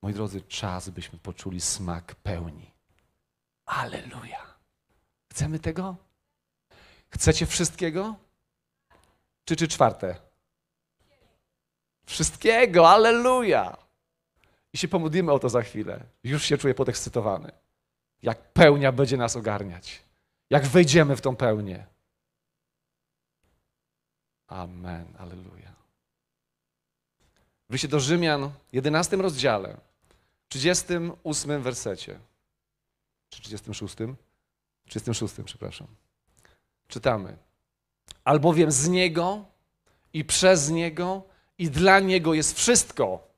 Moi 0.02 0.14
drodzy, 0.14 0.42
czas, 0.42 0.90
byśmy 0.90 1.18
poczuli 1.18 1.60
smak 1.60 2.14
pełni. 2.14 2.70
Aleluja. 3.66 4.49
Chcemy 5.30 5.58
tego? 5.58 5.96
Chcecie 7.10 7.46
wszystkiego? 7.46 8.14
Czy 9.44 9.56
czy 9.56 9.68
czwarte? 9.68 10.16
Wszystkiego, 12.06 12.90
aleluja. 12.90 13.76
I 14.72 14.78
się 14.78 14.88
pomodlimy 14.88 15.32
o 15.32 15.38
to 15.38 15.48
za 15.48 15.62
chwilę. 15.62 16.04
Już 16.24 16.44
się 16.44 16.58
czuję 16.58 16.74
podekscytowany. 16.74 17.52
Jak 18.22 18.52
pełnia 18.52 18.92
będzie 18.92 19.16
nas 19.16 19.36
ogarniać. 19.36 20.02
Jak 20.50 20.66
wejdziemy 20.66 21.16
w 21.16 21.20
tą 21.20 21.36
pełnię. 21.36 21.86
Amen, 24.46 25.14
aleluja. 25.18 25.72
Wyjście 27.68 27.88
do 27.88 28.00
Rzymian, 28.00 28.50
11 28.72 29.16
rozdziale, 29.16 29.76
38 30.48 31.62
wersecie. 31.62 32.18
Czy 33.28 33.42
36? 33.42 33.96
36, 34.90 35.34
przepraszam. 35.44 35.86
Czytamy. 36.88 37.36
Albowiem 38.24 38.72
z 38.72 38.88
Niego 38.88 39.44
i 40.12 40.24
przez 40.24 40.70
Niego 40.70 41.22
i 41.58 41.70
dla 41.70 42.00
Niego 42.00 42.34
jest 42.34 42.56
wszystko. 42.56 43.28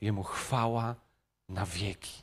Jemu 0.00 0.22
chwała 0.22 0.94
na 1.48 1.66
wieki. 1.66 2.22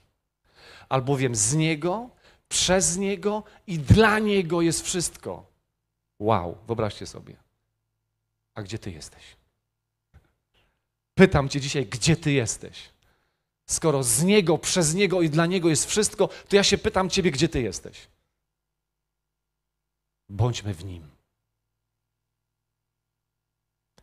Albowiem 0.89 1.35
z 1.35 1.53
Niego, 1.53 2.09
przez 2.49 2.97
Niego 2.97 3.43
i 3.67 3.79
dla 3.79 4.19
Niego 4.19 4.61
jest 4.61 4.81
wszystko. 4.81 5.45
Wow, 6.19 6.57
wyobraźcie 6.67 7.07
sobie. 7.07 7.35
A 8.55 8.61
gdzie 8.63 8.79
Ty 8.79 8.91
jesteś? 8.91 9.23
Pytam 11.13 11.49
Cię 11.49 11.61
dzisiaj, 11.61 11.85
gdzie 11.85 12.15
Ty 12.15 12.31
jesteś? 12.31 12.89
Skoro 13.69 14.03
z 14.03 14.23
Niego, 14.23 14.57
przez 14.57 14.95
Niego 14.95 15.21
i 15.21 15.29
dla 15.29 15.45
Niego 15.45 15.69
jest 15.69 15.85
wszystko, 15.85 16.27
to 16.27 16.55
ja 16.55 16.63
się 16.63 16.77
pytam 16.77 17.09
Ciebie, 17.09 17.31
gdzie 17.31 17.49
Ty 17.49 17.61
jesteś? 17.61 18.07
Bądźmy 20.29 20.73
w 20.73 20.85
Nim. 20.85 21.07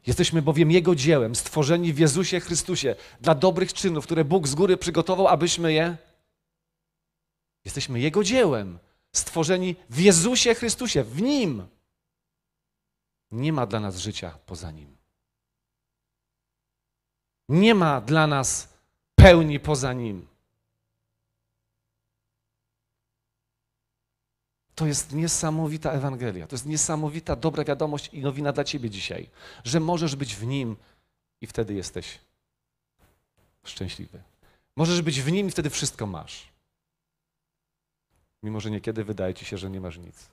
Jesteśmy 0.06 0.42
bowiem 0.42 0.70
Jego 0.70 0.94
dziełem, 0.94 1.34
stworzeni 1.34 1.92
w 1.92 1.98
Jezusie 1.98 2.40
Chrystusie 2.40 2.96
dla 3.20 3.34
dobrych 3.34 3.72
czynów, 3.72 4.04
które 4.04 4.24
Bóg 4.24 4.48
z 4.48 4.54
góry 4.54 4.76
przygotował, 4.76 5.28
abyśmy 5.28 5.72
je. 5.72 5.96
Jesteśmy 7.64 8.00
Jego 8.00 8.24
dziełem, 8.24 8.78
stworzeni 9.12 9.76
w 9.90 9.98
Jezusie 10.00 10.54
Chrystusie, 10.54 11.04
w 11.04 11.22
Nim. 11.22 11.66
Nie 13.30 13.52
ma 13.52 13.66
dla 13.66 13.80
nas 13.80 13.98
życia 13.98 14.38
poza 14.46 14.70
Nim. 14.70 14.96
Nie 17.48 17.74
ma 17.74 18.00
dla 18.00 18.26
nas 18.26 18.75
pełni 19.16 19.60
poza 19.60 19.92
Nim. 19.92 20.26
To 24.74 24.86
jest 24.86 25.12
niesamowita 25.12 25.92
Ewangelia, 25.92 26.46
to 26.46 26.54
jest 26.54 26.66
niesamowita 26.66 27.36
dobra 27.36 27.64
wiadomość 27.64 28.08
i 28.12 28.20
nowina 28.20 28.52
dla 28.52 28.64
Ciebie 28.64 28.90
dzisiaj, 28.90 29.30
że 29.64 29.80
możesz 29.80 30.16
być 30.16 30.36
w 30.36 30.46
Nim 30.46 30.76
i 31.40 31.46
wtedy 31.46 31.74
jesteś 31.74 32.18
szczęśliwy. 33.64 34.22
Możesz 34.76 35.02
być 35.02 35.20
w 35.20 35.32
Nim 35.32 35.46
i 35.46 35.50
wtedy 35.50 35.70
wszystko 35.70 36.06
masz. 36.06 36.48
Mimo, 38.42 38.60
że 38.60 38.70
niekiedy 38.70 39.04
wydaje 39.04 39.34
Ci 39.34 39.44
się, 39.44 39.58
że 39.58 39.70
nie 39.70 39.80
masz 39.80 39.98
nic. 39.98 40.28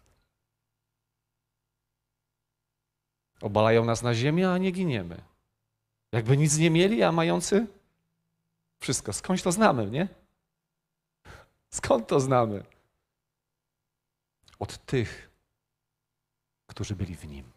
Obalają 3.41 3.85
nas 3.85 4.01
na 4.01 4.13
ziemię, 4.13 4.51
a 4.51 4.57
nie 4.57 4.71
giniemy. 4.71 5.21
Jakby 6.11 6.37
nic 6.37 6.57
nie 6.57 6.69
mieli, 6.69 7.03
a 7.03 7.11
mający 7.11 7.67
wszystko. 8.83 9.13
Skądś 9.13 9.41
to 9.41 9.51
znamy, 9.51 9.91
nie? 9.91 10.07
Skąd 11.69 12.07
to 12.07 12.19
znamy? 12.19 12.63
Od 14.59 14.85
tych, 14.85 15.29
którzy 16.67 16.95
byli 16.95 17.15
w 17.15 17.25
Nim, 17.27 17.51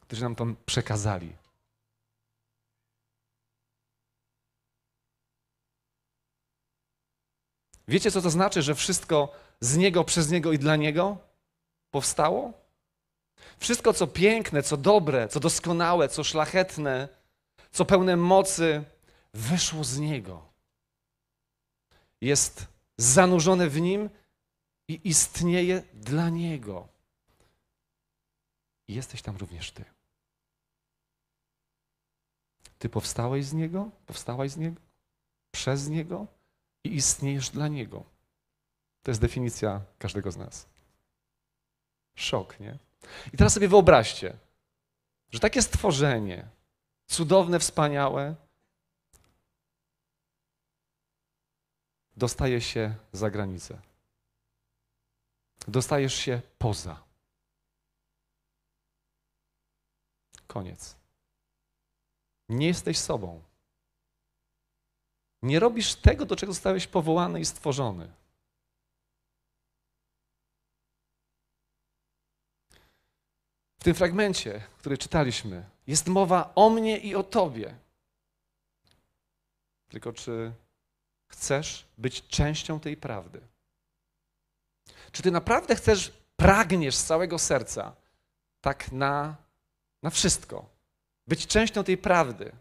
którzy 0.00 0.22
nam 0.22 0.34
to 0.34 0.46
przekazali. 0.66 1.36
Wiecie, 7.88 8.10
co 8.10 8.22
to 8.22 8.30
znaczy, 8.30 8.62
że 8.62 8.74
wszystko 8.74 9.32
z 9.60 9.76
Niego, 9.76 10.04
przez 10.04 10.30
Niego 10.30 10.52
i 10.52 10.58
dla 10.58 10.76
Niego 10.76 11.18
powstało? 11.90 12.52
Wszystko, 13.58 13.92
co 13.92 14.06
piękne, 14.06 14.62
co 14.62 14.76
dobre, 14.76 15.28
co 15.28 15.40
doskonałe, 15.40 16.08
co 16.08 16.24
szlachetne, 16.24 17.08
co 17.72 17.84
pełne 17.84 18.16
mocy, 18.16 18.84
wyszło 19.34 19.84
z 19.84 19.98
Niego. 19.98 20.52
Jest 22.20 22.66
zanurzone 22.98 23.68
w 23.68 23.80
Nim 23.80 24.10
i 24.88 25.00
istnieje 25.04 25.82
dla 25.94 26.28
Niego. 26.28 26.88
I 28.88 28.94
jesteś 28.94 29.22
tam 29.22 29.36
również 29.36 29.70
Ty. 29.70 29.84
Ty 32.78 32.88
powstałeś 32.88 33.44
z 33.44 33.52
Niego, 33.52 33.90
powstałaś 34.06 34.50
z 34.50 34.56
Niego, 34.56 34.80
przez 35.50 35.88
Niego 35.88 36.26
i 36.84 36.94
istniejesz 36.94 37.50
dla 37.50 37.68
Niego. 37.68 38.04
To 39.02 39.10
jest 39.10 39.20
definicja 39.20 39.80
każdego 39.98 40.30
z 40.30 40.36
nas. 40.36 40.68
Szok, 42.14 42.60
nie? 42.60 42.78
I 43.32 43.36
teraz 43.36 43.52
sobie 43.52 43.68
wyobraźcie, 43.68 44.36
że 45.30 45.40
takie 45.40 45.62
stworzenie, 45.62 46.48
cudowne, 47.06 47.58
wspaniałe, 47.58 48.34
dostaje 52.16 52.60
się 52.60 52.94
za 53.12 53.30
granicę. 53.30 53.80
Dostajesz 55.68 56.14
się 56.14 56.42
poza. 56.58 57.02
Koniec. 60.46 60.96
Nie 62.48 62.66
jesteś 62.66 62.98
sobą. 62.98 63.42
Nie 65.42 65.60
robisz 65.60 65.94
tego, 65.94 66.26
do 66.26 66.36
czego 66.36 66.52
zostałeś 66.52 66.86
powołany 66.86 67.40
i 67.40 67.44
stworzony. 67.44 68.12
W 73.80 73.84
tym 73.84 73.94
fragmencie, 73.94 74.62
który 74.78 74.98
czytaliśmy, 74.98 75.70
jest 75.86 76.08
mowa 76.08 76.52
o 76.54 76.70
mnie 76.70 76.98
i 76.98 77.14
o 77.14 77.22
tobie. 77.22 77.78
Tylko 79.88 80.12
czy 80.12 80.52
chcesz 81.30 81.86
być 81.98 82.26
częścią 82.28 82.80
tej 82.80 82.96
prawdy? 82.96 83.40
Czy 85.12 85.22
ty 85.22 85.30
naprawdę 85.30 85.76
chcesz, 85.76 86.12
pragniesz 86.36 86.96
z 86.96 87.04
całego 87.04 87.38
serca, 87.38 87.96
tak 88.60 88.92
na, 88.92 89.36
na 90.02 90.10
wszystko, 90.10 90.68
być 91.26 91.46
częścią 91.46 91.84
tej 91.84 91.98
prawdy? 91.98 92.52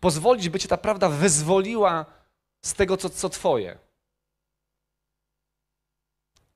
Pozwolić, 0.00 0.48
by 0.48 0.58
cię 0.58 0.68
ta 0.68 0.76
prawda 0.76 1.08
wyzwoliła 1.08 2.06
z 2.62 2.74
tego, 2.74 2.96
co, 2.96 3.10
co 3.10 3.28
twoje. 3.28 3.78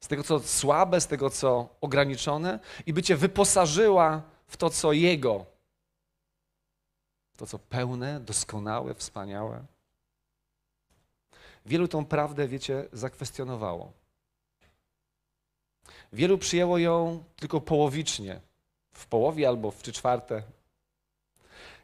Z 0.01 0.09
tego, 0.09 0.23
co 0.23 0.41
słabe, 0.41 1.01
z 1.01 1.07
tego, 1.07 1.31
co 1.31 1.69
ograniczone, 1.81 2.59
i 2.87 2.93
by 2.93 3.03
cię 3.03 3.17
wyposażyła 3.17 4.23
w 4.47 4.57
to, 4.57 4.71
co 4.71 4.93
Jego. 4.93 5.47
To, 7.37 7.47
co 7.47 7.59
pełne, 7.59 8.21
doskonałe, 8.21 8.95
wspaniałe. 8.95 9.65
Wielu 11.71 11.89
tą 11.89 12.05
prawdę, 12.05 12.49
wiecie, 12.49 12.89
zakwestionowało. 12.93 13.93
Wielu 16.13 16.39
przyjęło 16.39 16.79
ją 16.79 17.25
tylko 17.37 17.61
połowicznie, 17.61 18.41
w 18.93 19.07
połowie 19.07 19.49
albo 19.49 19.71
w 19.71 19.83
trzy 19.83 19.93
czwarte. 19.93 20.43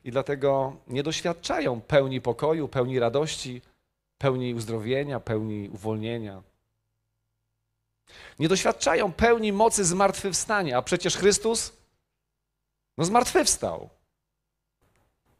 I 0.04 0.10
dlatego 0.10 0.76
nie 0.86 1.02
doświadczają 1.02 1.80
pełni 1.80 2.20
pokoju, 2.20 2.68
pełni 2.68 2.98
radości, 2.98 3.62
pełni 4.18 4.54
uzdrowienia, 4.54 5.20
pełni 5.20 5.68
uwolnienia. 5.68 6.42
Nie 8.38 8.48
doświadczają 8.48 9.12
pełni 9.12 9.52
mocy 9.52 9.84
zmartwychwstania, 9.84 10.78
a 10.78 10.82
przecież 10.82 11.16
Chrystus 11.16 11.72
no 12.98 13.04
zmartwychwstał. 13.04 13.88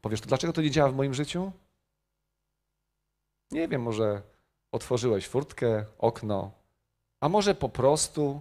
Powiesz, 0.01 0.21
to 0.21 0.27
dlaczego 0.27 0.53
to 0.53 0.63
nie 0.63 0.71
działa 0.71 0.91
w 0.91 0.97
moim 0.97 1.15
życiu? 1.15 1.53
Nie 3.51 3.69
wiem, 3.69 3.83
może 3.83 4.36
otworzyłeś 4.77 5.29
furtkę, 5.29 5.85
okno, 5.99 6.53
a 7.21 7.29
może 7.29 7.55
po 7.55 7.69
prostu 7.69 8.41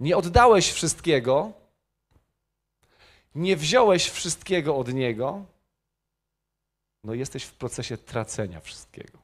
nie 0.00 0.16
oddałeś 0.16 0.72
wszystkiego, 0.72 1.52
nie 3.34 3.56
wziąłeś 3.56 4.10
wszystkiego 4.10 4.76
od 4.76 4.94
Niego, 4.94 5.44
no 7.04 7.14
jesteś 7.14 7.44
w 7.44 7.54
procesie 7.54 7.96
tracenia 7.96 8.60
wszystkiego. 8.60 9.18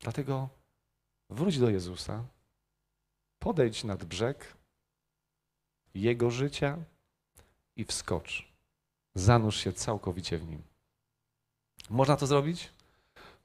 Dlatego 0.00 0.48
wróć 1.30 1.58
do 1.58 1.70
Jezusa, 1.70 2.24
podejdź 3.38 3.84
nad 3.84 4.04
brzeg 4.04 4.56
Jego 5.94 6.30
życia 6.30 6.78
i 7.76 7.84
wskocz. 7.84 8.52
Zanurz 9.14 9.60
się 9.60 9.72
całkowicie 9.72 10.38
w 10.38 10.48
Nim. 10.48 10.62
Można 11.90 12.16
to 12.16 12.26
zrobić? 12.26 12.79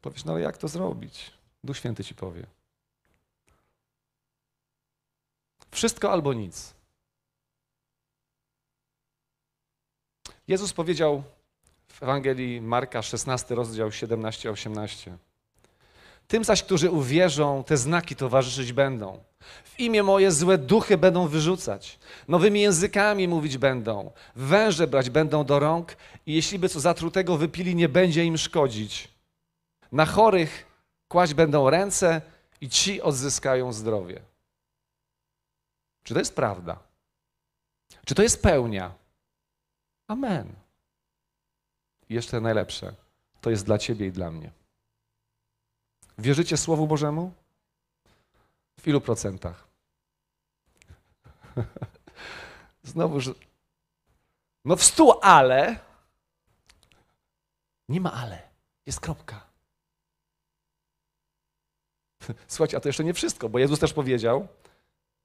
Powiesz, 0.06 0.26
no 0.26 0.34
ale 0.34 0.42
jak 0.42 0.58
to 0.58 0.68
zrobić? 0.68 1.32
Duch 1.64 1.78
Święty 1.78 2.04
ci 2.04 2.16
powie. 2.16 2.46
Wszystko 5.72 6.12
albo 6.12 6.34
nic. 6.34 6.74
Jezus 10.48 10.74
powiedział 10.74 11.24
w 11.88 12.04
Ewangelii 12.04 12.62
Marka 12.62 13.02
16, 13.02 13.56
rozdział 13.56 13.90
17-18. 13.90 15.12
Tym 16.28 16.44
zaś, 16.44 16.64
którzy 16.64 16.92
uwierzą, 16.92 17.64
te 17.64 17.78
znaki 17.78 18.16
towarzyszyć 18.16 18.74
będą. 18.74 19.24
W 19.64 19.80
imię 19.80 20.04
moje 20.04 20.32
złe 20.32 20.58
duchy 20.58 20.98
będą 20.98 21.28
wyrzucać, 21.28 22.00
nowymi 22.28 22.62
językami 22.62 23.28
mówić 23.28 23.58
będą, 23.58 24.12
węże 24.36 24.88
brać 24.88 25.10
będą 25.10 25.44
do 25.44 25.60
rąk 25.60 25.96
i 26.26 26.34
jeśli 26.34 26.60
by 26.60 26.70
co 26.70 26.80
zatrutego 26.80 27.38
wypili, 27.38 27.76
nie 27.76 27.90
będzie 27.90 28.26
im 28.26 28.38
szkodzić. 28.38 29.15
Na 29.92 30.06
chorych 30.06 30.66
kłaść 31.08 31.34
będą 31.34 31.70
ręce 31.70 32.22
i 32.62 32.70
ci 32.70 33.02
odzyskają 33.02 33.74
zdrowie. 33.74 34.22
Czy 36.04 36.14
to 36.14 36.20
jest 36.20 36.36
prawda? 36.36 36.80
Czy 38.06 38.16
to 38.16 38.24
jest 38.24 38.42
pełnia? 38.42 38.94
Amen. 40.08 40.56
I 42.10 42.14
jeszcze 42.14 42.42
najlepsze. 42.42 42.96
To 43.42 43.50
jest 43.50 43.66
dla 43.66 43.78
ciebie 43.78 44.08
i 44.08 44.12
dla 44.12 44.32
mnie. 44.32 44.52
Wierzycie 46.18 46.58
Słowu 46.58 46.88
Bożemu? 46.88 47.34
W 48.80 48.88
ilu 48.88 49.02
procentach? 49.02 49.68
Znowu, 52.84 53.20
że. 53.20 53.34
No 54.66 54.76
w 54.76 54.84
stu, 54.84 55.20
ale. 55.22 55.80
Nie 57.90 58.02
ma 58.02 58.14
ale. 58.14 58.50
Jest 58.86 59.00
kropka. 59.00 59.45
Słuchajcie, 62.48 62.78
a 62.78 62.80
to 62.80 62.90
jeszcze 62.90 63.04
nie 63.04 63.14
wszystko, 63.14 63.50
bo 63.50 63.60
Jezus 63.60 63.80
też 63.80 63.94
powiedział 63.94 64.48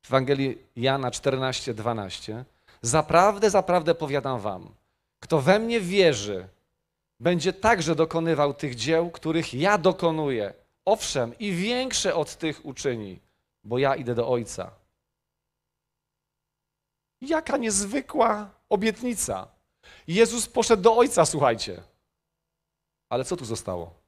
w 0.03 0.11
Ewangelii 0.11 0.59
Jana 0.77 1.11
14, 1.11 1.75
12: 1.75 2.45
Zaprawdę, 2.83 3.51
zaprawdę 3.51 3.95
powiadam 3.95 4.41
wam, 4.41 4.75
kto 5.21 5.41
we 5.41 5.59
mnie 5.59 5.81
wierzy, 5.81 6.49
będzie 7.21 7.53
także 7.53 7.95
dokonywał 7.95 8.55
tych 8.55 8.75
dzieł, 8.75 9.11
których 9.11 9.55
ja 9.55 9.79
dokonuję. 9.79 10.55
Owszem, 10.85 11.39
i 11.39 11.53
większe 11.53 12.15
od 12.15 12.37
tych 12.37 12.67
uczyni, 12.67 13.21
bo 13.65 13.79
ja 13.79 13.97
idę 13.97 14.15
do 14.15 14.29
Ojca. 14.29 14.71
Jaka 17.21 17.57
niezwykła 17.57 18.51
obietnica. 18.69 19.49
Jezus 20.09 20.47
poszedł 20.47 20.83
do 20.83 20.97
Ojca, 20.97 21.27
słuchajcie. 21.27 21.83
Ale 23.09 23.25
co 23.25 23.37
tu 23.37 23.45
zostało? 23.45 24.00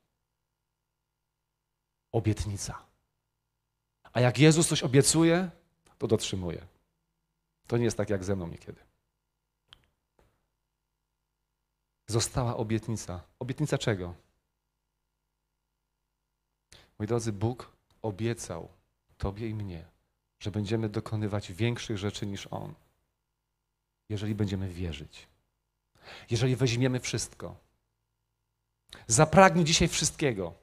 Obietnica. 2.13 2.87
A 4.13 4.21
jak 4.21 4.39
Jezus 4.39 4.69
coś 4.69 4.83
obiecuje, 4.83 5.51
to 5.99 6.07
dotrzymuje. 6.07 6.67
To 7.67 7.77
nie 7.77 7.85
jest 7.85 7.97
tak 7.97 8.11
jak 8.11 8.25
ze 8.25 8.37
mną 8.37 8.49
niekiedy. 8.49 8.81
Została 12.07 12.57
obietnica. 12.57 13.21
Obietnica 13.39 13.79
czego? 13.79 14.15
Moi 16.99 17.07
drodzy, 17.09 17.33
Bóg 17.33 17.73
obiecał 18.03 18.69
Tobie 19.19 19.49
i 19.49 19.55
mnie, 19.55 19.85
że 20.39 20.51
będziemy 20.51 20.89
dokonywać 20.89 21.53
większych 21.53 21.99
rzeczy 21.99 22.27
niż 22.27 22.49
On, 22.51 22.75
jeżeli 24.09 24.35
będziemy 24.35 24.69
wierzyć. 24.69 25.29
Jeżeli 26.31 26.57
weźmiemy 26.57 27.01
wszystko. 27.01 27.57
Zapragnij 29.07 29.65
dzisiaj 29.65 29.89
wszystkiego. 29.89 30.62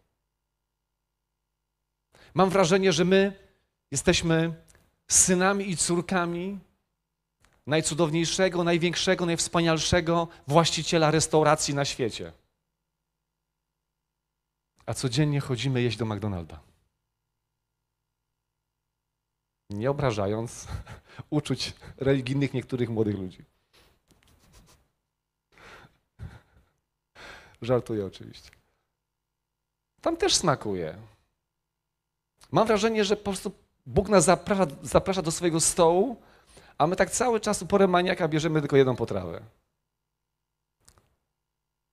Mam 2.33 2.49
wrażenie, 2.49 2.93
że 2.93 3.05
my 3.05 3.33
jesteśmy 3.91 4.53
synami 5.07 5.69
i 5.69 5.77
córkami 5.77 6.59
najcudowniejszego, 7.67 8.63
największego, 8.63 9.25
najwspanialszego 9.25 10.27
właściciela 10.47 11.11
restauracji 11.11 11.73
na 11.73 11.85
świecie. 11.85 12.33
A 14.85 14.93
codziennie 14.93 15.39
chodzimy 15.39 15.81
jeść 15.81 15.97
do 15.97 16.05
McDonalda. 16.05 16.59
Nie 19.69 19.91
obrażając 19.91 20.67
uczuć 21.29 21.73
religijnych 21.97 22.53
niektórych 22.53 22.89
młodych 22.89 23.15
ludzi. 23.15 23.45
Żartuję 27.61 28.05
oczywiście. 28.05 28.51
Tam 30.01 30.17
też 30.17 30.35
smakuje. 30.35 30.97
Mam 32.51 32.67
wrażenie, 32.67 33.05
że 33.05 33.15
po 33.15 33.23
prostu 33.23 33.51
Bóg 33.85 34.09
nas 34.09 34.25
zaprasza, 34.25 34.67
zaprasza 34.81 35.21
do 35.21 35.31
swojego 35.31 35.59
stołu, 35.59 36.17
a 36.77 36.87
my 36.87 36.95
tak 36.95 37.11
cały 37.11 37.39
czas 37.39 37.61
u 37.61 37.65
porę 37.65 37.87
maniaka 37.87 38.27
bierzemy 38.27 38.59
tylko 38.59 38.77
jedną 38.77 38.95
potrawę. 38.95 39.41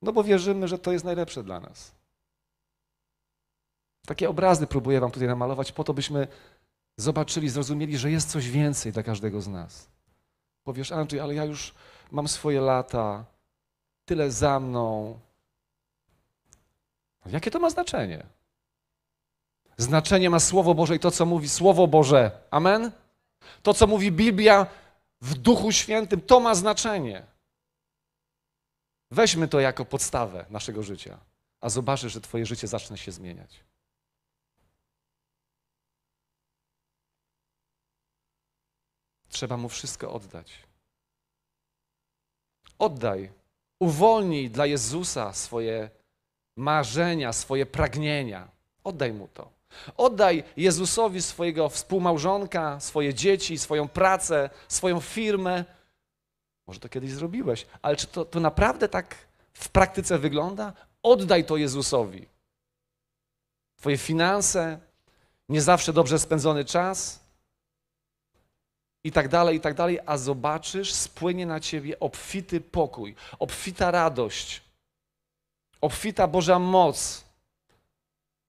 No 0.02 0.12
bo 0.12 0.24
wierzymy, 0.24 0.68
że 0.68 0.78
to 0.78 0.92
jest 0.92 1.04
najlepsze 1.04 1.42
dla 1.42 1.61
nas. 1.61 1.92
Takie 4.06 4.30
obrazy 4.30 4.66
próbuję 4.66 5.00
wam 5.00 5.11
tutaj 5.11 5.28
namalować 5.28 5.72
po 5.72 5.85
to, 5.85 5.94
byśmy 5.94 6.28
zobaczyli, 6.96 7.48
zrozumieli, 7.48 7.98
że 7.98 8.11
jest 8.11 8.30
coś 8.30 8.50
więcej 8.50 8.92
dla 8.92 9.02
każdego 9.02 9.40
z 9.40 9.48
nas. 9.48 9.88
Powiesz, 10.64 10.92
Andrzej, 10.92 11.20
ale 11.20 11.35
ja 11.35 11.44
już 11.44 11.74
mam 12.11 12.28
swoje 12.28 12.61
lata, 12.61 13.24
tyle 14.04 14.30
za 14.30 14.61
mną. 14.61 15.18
Jakie 17.26 17.50
to 17.50 17.59
ma 17.59 17.70
znaczenie? 17.70 18.26
Znaczenie 19.77 20.31
ma 20.31 20.41
Słowo 20.41 20.75
Boże 20.75 20.97
i 20.97 20.99
to, 20.99 21.11
co 21.11 21.27
mówi 21.27 21.49
Słowo 21.49 21.87
Boże. 21.87 22.31
Amen? 22.51 22.93
To, 23.62 23.75
co 23.75 23.87
mówi 23.87 24.12
Biblia 24.12 24.67
w 25.21 25.35
Duchu 25.35 25.73
Świętym, 25.73 26.21
to 26.21 26.41
ma 26.41 26.55
znaczenie. 26.55 27.27
Weźmy 29.11 29.49
to 29.49 29.61
jako 29.61 29.85
podstawę 29.85 30.47
naszego 30.51 30.83
życia, 30.83 31.19
a 31.61 31.69
zobaczysz, 31.69 32.12
że 32.12 32.21
Twoje 32.21 32.47
życie 32.47 32.67
zacznie 32.67 32.97
się 32.97 33.12
zmieniać. 33.12 33.65
Trzeba 39.29 39.57
mu 39.57 39.69
wszystko 39.69 40.12
oddać. 40.12 40.62
Oddaj, 42.79 43.33
uwolnij 43.81 44.51
dla 44.51 44.67
Jezusa 44.67 45.33
swoje 45.33 45.91
marzenia, 46.57 47.33
swoje 47.33 47.67
pragnienia. 47.67 48.49
Oddaj 48.85 49.12
mu 49.12 49.29
to. 49.29 49.56
Oddaj 49.96 50.44
Jezusowi 50.57 51.22
swojego 51.22 51.68
współmałżonka, 51.68 52.81
swoje 52.81 53.14
dzieci, 53.14 53.59
swoją 53.59 53.88
pracę, 53.88 54.50
swoją 54.68 55.00
firmę. 55.00 55.64
Może 56.66 56.81
to 56.81 56.88
kiedyś 56.88 57.11
zrobiłeś, 57.12 57.66
ale 57.83 57.96
czy 57.96 58.07
to, 58.07 58.24
to 58.24 58.40
naprawdę 58.40 58.88
tak 58.88 59.14
w 59.52 59.68
praktyce 59.68 60.18
wygląda? 60.18 60.72
Oddaj 61.02 61.44
to 61.44 61.57
Jezusowi. 61.57 62.26
Twoje 63.76 63.98
finanse, 63.98 64.79
nie 65.48 65.62
zawsze 65.62 65.92
dobrze 65.92 66.18
spędzony 66.18 66.64
czas. 66.64 67.26
i 69.05 69.12
tak 69.12 69.29
dalej, 69.29 69.57
i 69.57 69.61
tak 69.61 69.74
dalej, 69.74 69.98
a 70.07 70.18
zobaczysz, 70.18 70.92
spłynie 70.92 71.46
na 71.46 71.61
ciebie 71.61 72.00
obfity 72.00 72.61
pokój, 72.61 73.14
obfita 73.38 73.90
radość, 73.90 74.62
obfita 75.81 76.26
Boża 76.26 76.59
moc. 76.59 77.26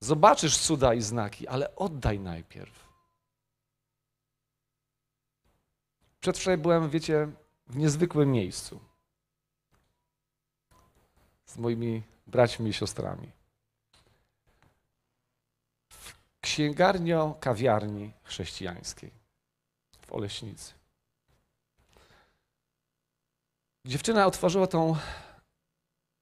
Zobaczysz 0.00 0.58
cuda 0.58 0.94
i 0.94 1.02
znaki, 1.02 1.48
ale 1.48 1.76
oddaj 1.76 2.20
najpierw. 2.20 2.88
Przedwczoraj 6.20 6.58
byłem, 6.58 6.90
wiecie, 6.90 7.28
w 7.66 7.76
niezwykłym 7.76 8.32
miejscu 8.32 8.80
z 11.46 11.56
moimi 11.56 12.02
braćmi 12.26 12.70
i 12.70 12.72
siostrami. 12.72 13.30
W 15.88 16.14
księgarnio 16.40 17.36
kawiarni 17.40 18.12
chrześcijańskiej 18.22 19.10
w 20.06 20.12
Oleśnicy. 20.12 20.74
Dziewczyna 23.84 24.26
otworzyła 24.26 24.66
tą 24.66 24.96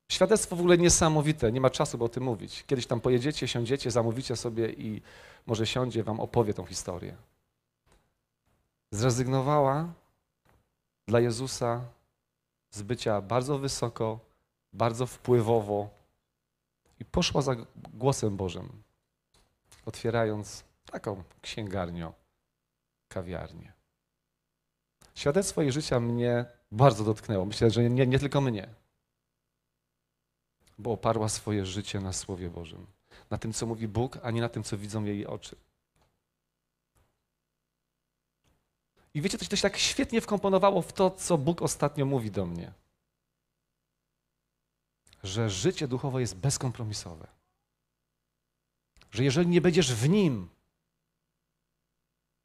świadectwo 0.09 0.57
w 0.57 0.61
ogóle 0.61 0.79
niesamowite, 0.79 1.53
nie 1.53 1.61
ma 1.61 1.71
czasu, 1.71 1.99
by 1.99 2.05
o 2.05 2.09
tym 2.09 2.23
mówić. 2.23 2.65
Kiedyś 2.67 2.87
tam 2.87 3.01
pojedziecie, 3.01 3.49
siądziecie, 3.49 3.91
zamówicie 3.91 4.37
sobie 4.37 4.73
i 4.73 5.03
może 5.47 5.67
siądzie, 5.67 6.03
wam 6.03 6.21
opowie 6.21 6.55
tą 6.55 6.67
historię. 6.67 7.17
Zrezygnowała 8.91 9.93
dla 11.07 11.21
Jezusa 11.21 11.85
z 12.71 12.83
bycia 12.83 13.21
bardzo 13.21 13.59
wysoko, 13.59 14.21
bardzo 14.73 15.07
wpływowo 15.07 15.89
i 17.01 17.05
poszła 17.05 17.43
za 17.43 17.57
głosem 17.95 18.37
Bożym, 18.37 18.83
otwierając 19.87 20.65
taką 20.91 21.23
księgarnię, 21.43 22.13
kawiarnię. 23.09 23.73
Świadectwo 25.15 25.63
jej 25.63 25.73
życia 25.73 26.01
mnie 26.01 26.45
bardzo 26.73 27.05
dotknęło. 27.05 27.45
Myślę, 27.45 27.71
że 27.71 27.91
nie, 27.91 28.07
nie 28.07 28.19
tylko 28.19 28.41
mnie. 28.41 28.69
Bo 30.79 30.93
oparła 30.93 31.29
swoje 31.29 31.67
życie 31.67 32.01
na 32.01 32.13
Słowie 32.13 32.51
Bożym. 32.51 32.87
Na 33.31 33.39
tym, 33.39 33.53
co 33.53 33.67
mówi 33.67 33.89
Bóg, 33.89 34.19
a 34.23 34.31
nie 34.31 34.41
na 34.41 34.49
tym, 34.49 34.63
co 34.63 34.79
widzą 34.79 35.05
jej 35.05 35.27
oczy. 35.27 35.57
I 39.15 39.21
wiecie, 39.21 39.39
to 39.39 39.57
się 39.57 39.63
tak 39.63 39.77
świetnie 39.77 40.21
wkomponowało 40.21 40.83
w 40.83 40.93
to, 40.93 41.11
co 41.11 41.39
Bóg 41.39 41.63
ostatnio 41.63 42.07
mówi 42.07 42.31
do 42.31 42.47
mnie. 42.47 42.73
Że 45.23 45.51
życie 45.51 45.89
duchowe 45.89 46.21
jest 46.21 46.37
bezkompromisowe. 46.37 47.27
Że 49.11 49.25
jeżeli 49.25 49.49
nie 49.49 49.61
będziesz 49.61 49.95
w 49.95 50.09
nim, 50.09 50.49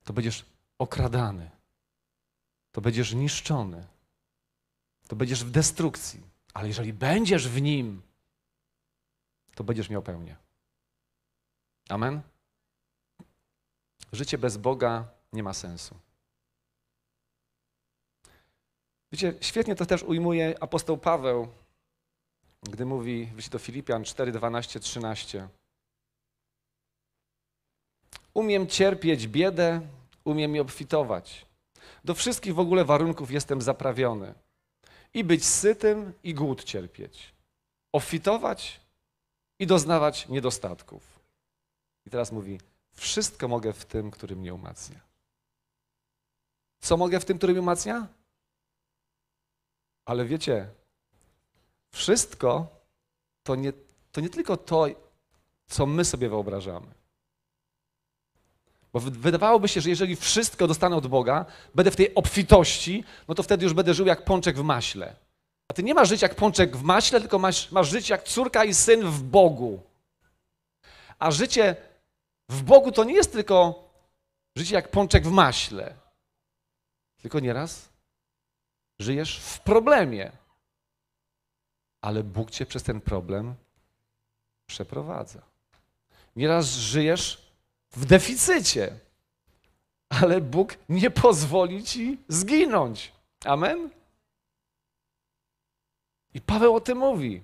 to 0.03 0.13
będziesz 0.13 0.45
okradany, 0.77 1.51
to 2.71 2.81
będziesz 2.81 3.13
niszczony, 3.13 3.87
to 5.07 5.15
będziesz 5.15 5.43
w 5.43 5.51
destrukcji. 5.51 6.21
Ale 6.53 6.67
jeżeli 6.67 6.93
będziesz 6.93 7.47
w 7.47 7.61
nim, 7.61 8.01
to 9.55 9.63
będziesz 9.63 9.89
miał 9.89 10.01
pełnię. 10.01 10.35
Amen? 11.89 12.21
Życie 14.11 14.37
bez 14.37 14.57
Boga 14.57 15.07
nie 15.33 15.43
ma 15.43 15.53
sensu. 15.53 15.95
Wiecie, 19.11 19.33
świetnie 19.41 19.75
to 19.75 19.85
też 19.85 20.03
ujmuje 20.03 20.63
apostoł 20.63 20.97
Paweł, 20.97 21.47
gdy 22.63 22.85
mówi 22.85 23.25
w 23.25 23.49
do 23.49 23.59
Filipian 23.59 24.03
4, 24.03 24.31
12, 24.31 24.79
13. 24.79 25.47
Umiem 28.33 28.67
cierpieć 28.67 29.27
biedę, 29.27 29.81
umiem 30.23 30.55
je 30.55 30.61
obfitować. 30.61 31.45
Do 32.03 32.13
wszystkich 32.13 32.55
w 32.55 32.59
ogóle 32.59 32.85
warunków 32.85 33.31
jestem 33.31 33.61
zaprawiony. 33.61 34.33
I 35.13 35.23
być 35.23 35.45
sytym, 35.45 36.13
i 36.23 36.33
głód 36.33 36.63
cierpieć. 36.63 37.33
Obfitować 37.93 38.80
i 39.61 39.67
doznawać 39.67 40.27
niedostatków. 40.27 41.19
I 42.05 42.09
teraz 42.09 42.31
mówi, 42.31 42.59
wszystko 42.93 43.47
mogę 43.47 43.73
w 43.73 43.85
tym, 43.85 44.11
który 44.11 44.35
mnie 44.35 44.53
umacnia. 44.53 44.99
Co 46.79 46.97
mogę 46.97 47.19
w 47.19 47.25
tym, 47.25 47.37
który 47.37 47.53
mnie 47.53 47.61
umacnia? 47.61 48.07
Ale 50.05 50.25
wiecie, 50.25 50.69
wszystko 51.91 52.67
to 53.43 53.55
nie, 53.55 53.73
to 54.11 54.21
nie 54.21 54.29
tylko 54.29 54.57
to, 54.57 54.87
co 55.67 55.85
my 55.85 56.05
sobie 56.05 56.29
wyobrażamy. 56.29 56.93
Bo 58.93 58.99
wydawałoby 58.99 59.67
się, 59.67 59.81
że 59.81 59.89
jeżeli 59.89 60.15
wszystko 60.15 60.67
dostanę 60.67 60.95
od 60.95 61.07
Boga, 61.07 61.45
będę 61.75 61.91
w 61.91 61.95
tej 61.95 62.15
obfitości, 62.15 63.03
no 63.27 63.35
to 63.35 63.43
wtedy 63.43 63.63
już 63.63 63.73
będę 63.73 63.93
żył 63.93 64.05
jak 64.05 64.25
pączek 64.25 64.57
w 64.57 64.63
maśle. 64.63 65.15
A 65.71 65.73
ty 65.73 65.83
nie 65.83 65.93
masz 65.93 66.09
żyć 66.09 66.21
jak 66.21 66.35
pączek 66.35 66.77
w 66.77 66.83
maśle, 66.83 67.21
tylko 67.21 67.39
masz, 67.39 67.71
masz 67.71 67.89
żyć 67.89 68.09
jak 68.09 68.23
córka 68.23 68.63
i 68.63 68.73
syn 68.73 69.11
w 69.11 69.23
Bogu. 69.23 69.83
A 71.19 71.31
życie 71.31 71.75
w 72.49 72.63
Bogu 72.63 72.91
to 72.91 73.03
nie 73.03 73.13
jest 73.13 73.31
tylko 73.31 73.83
życie 74.55 74.75
jak 74.75 74.91
pączek 74.91 75.27
w 75.27 75.31
maśle, 75.31 75.95
tylko 77.21 77.39
nieraz 77.39 77.89
żyjesz 78.99 79.39
w 79.39 79.59
problemie. 79.59 80.31
Ale 82.01 82.23
Bóg 82.23 82.51
cię 82.51 82.65
przez 82.65 82.83
ten 82.83 83.01
problem 83.01 83.55
przeprowadza. 84.65 85.41
Nieraz 86.35 86.65
żyjesz 86.67 87.51
w 87.91 88.05
deficycie, 88.05 88.95
ale 90.09 90.41
Bóg 90.41 90.77
nie 90.89 91.11
pozwoli 91.11 91.83
ci 91.83 92.17
zginąć. 92.27 93.11
Amen? 93.45 94.00
I 96.33 96.41
Paweł 96.41 96.75
o 96.75 96.81
tym 96.81 96.97
mówi. 96.97 97.43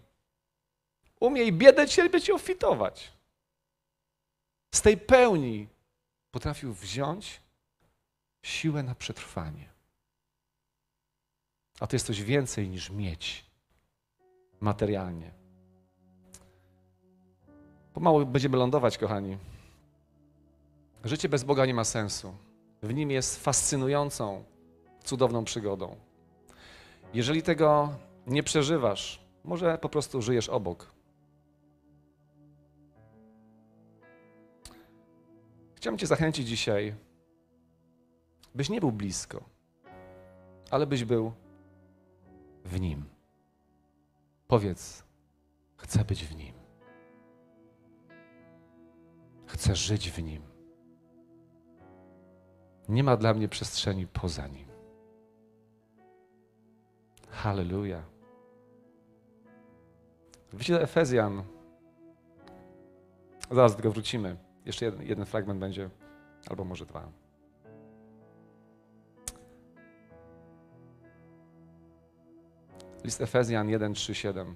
Umiej 1.19 1.53
biedę 1.53 1.87
cierpieć 1.87 2.29
i 2.29 2.31
ofitować. 2.31 3.13
Z 4.75 4.81
tej 4.81 4.97
pełni 4.97 5.67
potrafił 6.31 6.73
wziąć 6.73 7.41
siłę 8.41 8.83
na 8.83 8.95
przetrwanie. 8.95 9.69
A 11.79 11.87
to 11.87 11.95
jest 11.95 12.05
coś 12.05 12.23
więcej 12.23 12.69
niż 12.69 12.89
mieć 12.89 13.45
materialnie. 14.59 15.31
Pomału 17.93 18.25
będziemy 18.25 18.57
lądować, 18.57 18.97
kochani. 18.97 19.37
Życie 21.03 21.29
bez 21.29 21.43
Boga 21.43 21.65
nie 21.65 21.73
ma 21.73 21.83
sensu. 21.83 22.35
W 22.83 22.93
nim 22.93 23.11
jest 23.11 23.43
fascynującą, 23.43 24.43
cudowną 25.03 25.43
przygodą. 25.43 25.95
Jeżeli 27.13 27.43
tego 27.43 27.95
nie 28.27 28.43
przeżywasz, 28.43 29.25
może 29.43 29.77
po 29.77 29.89
prostu 29.89 30.21
żyjesz 30.21 30.49
obok. 30.49 30.91
Chciałbym 35.75 35.97
Cię 35.97 36.07
zachęcić 36.07 36.47
dzisiaj, 36.47 36.95
byś 38.55 38.69
nie 38.69 38.79
był 38.79 38.91
blisko, 38.91 39.43
ale 40.71 40.87
byś 40.87 41.03
był 41.03 41.31
w 42.65 42.79
Nim. 42.79 43.05
Powiedz, 44.47 45.03
chcę 45.77 46.05
być 46.05 46.25
w 46.25 46.35
Nim. 46.35 46.53
Chcę 49.45 49.75
żyć 49.75 50.11
w 50.11 50.23
Nim. 50.23 50.41
Nie 52.89 53.03
ma 53.03 53.17
dla 53.17 53.33
mnie 53.33 53.47
przestrzeni 53.47 54.07
poza 54.07 54.47
Nim. 54.47 54.67
Halleluja. 57.29 58.16
Widzicie 60.53 60.73
do 60.73 60.81
Efezjan. 60.81 61.43
Zaraz 63.51 63.71
do 63.71 63.77
tego 63.77 63.91
wrócimy. 63.91 64.37
Jeszcze 64.65 64.85
jeden, 64.85 65.07
jeden 65.07 65.25
fragment 65.25 65.59
będzie, 65.59 65.89
albo 66.49 66.63
może 66.63 66.85
dwa. 66.85 67.11
List 73.03 73.21
Efezjan 73.21 73.69
1, 73.69 73.93
3, 73.93 74.15
7. 74.15 74.55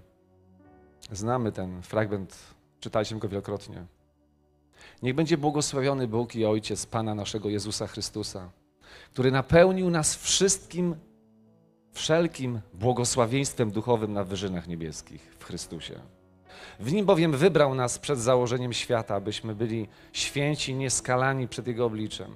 Znamy 1.12 1.52
ten 1.52 1.82
fragment, 1.82 2.38
czytaliśmy 2.80 3.20
go 3.20 3.30
wielokrotnie. 3.30 3.86
Niech 5.02 5.16
będzie 5.16 5.38
błogosławiony 5.38 6.08
Bóg 6.08 6.36
i 6.36 6.46
Ojciec 6.46 6.86
Pana 6.86 7.16
naszego 7.16 7.50
Jezusa 7.50 7.88
Chrystusa, 7.88 8.52
który 9.12 9.32
napełnił 9.32 9.90
nas 9.90 10.16
wszystkim, 10.16 10.96
wszelkim 11.92 12.62
błogosławieństwem 12.74 13.72
duchowym 13.72 14.14
na 14.14 14.24
wyżynach 14.24 14.68
niebieskich 14.68 15.36
w 15.40 15.44
Chrystusie. 15.46 16.00
W 16.80 16.94
Nim 16.94 17.06
bowiem 17.06 17.32
wybrał 17.32 17.76
nas 17.76 18.00
przed 18.00 18.20
założeniem 18.20 18.74
świata, 18.74 19.16
abyśmy 19.16 19.56
byli 19.56 19.88
święci, 20.14 20.76
nieskalani 20.76 21.48
przed 21.48 21.68
Jego 21.68 21.86
obliczem. 21.86 22.34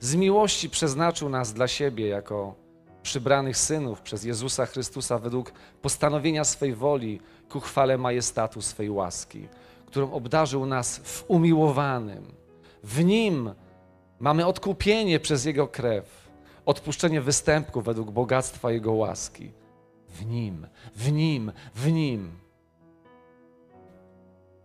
Z 0.00 0.14
miłości 0.14 0.70
przeznaczył 0.70 1.28
nas 1.28 1.52
dla 1.52 1.68
siebie 1.68 2.08
jako 2.08 2.54
przybranych 3.02 3.56
synów 3.56 4.00
przez 4.00 4.24
Jezusa 4.24 4.66
Chrystusa 4.66 5.18
według 5.18 5.52
postanowienia 5.82 6.44
swej 6.44 6.74
woli 6.74 7.20
ku 7.48 7.60
chwale 7.60 7.98
majestatu 7.98 8.62
swej 8.62 8.90
łaski, 8.90 9.48
którą 9.86 10.12
obdarzył 10.12 10.66
nas 10.66 10.98
w 10.98 11.24
umiłowanym. 11.28 12.24
W 12.84 13.04
Nim 13.04 13.54
mamy 14.18 14.46
odkupienie 14.46 15.20
przez 15.20 15.44
Jego 15.44 15.68
krew, 15.68 16.19
odpuszczenie 16.66 17.20
występków 17.20 17.84
według 17.84 18.10
bogactwa 18.10 18.72
Jego 18.72 18.92
łaski. 18.92 19.52
W 20.08 20.26
Nim, 20.26 20.66
w 20.94 21.12
Nim, 21.12 21.52
w 21.74 21.92
Nim. 21.92 22.30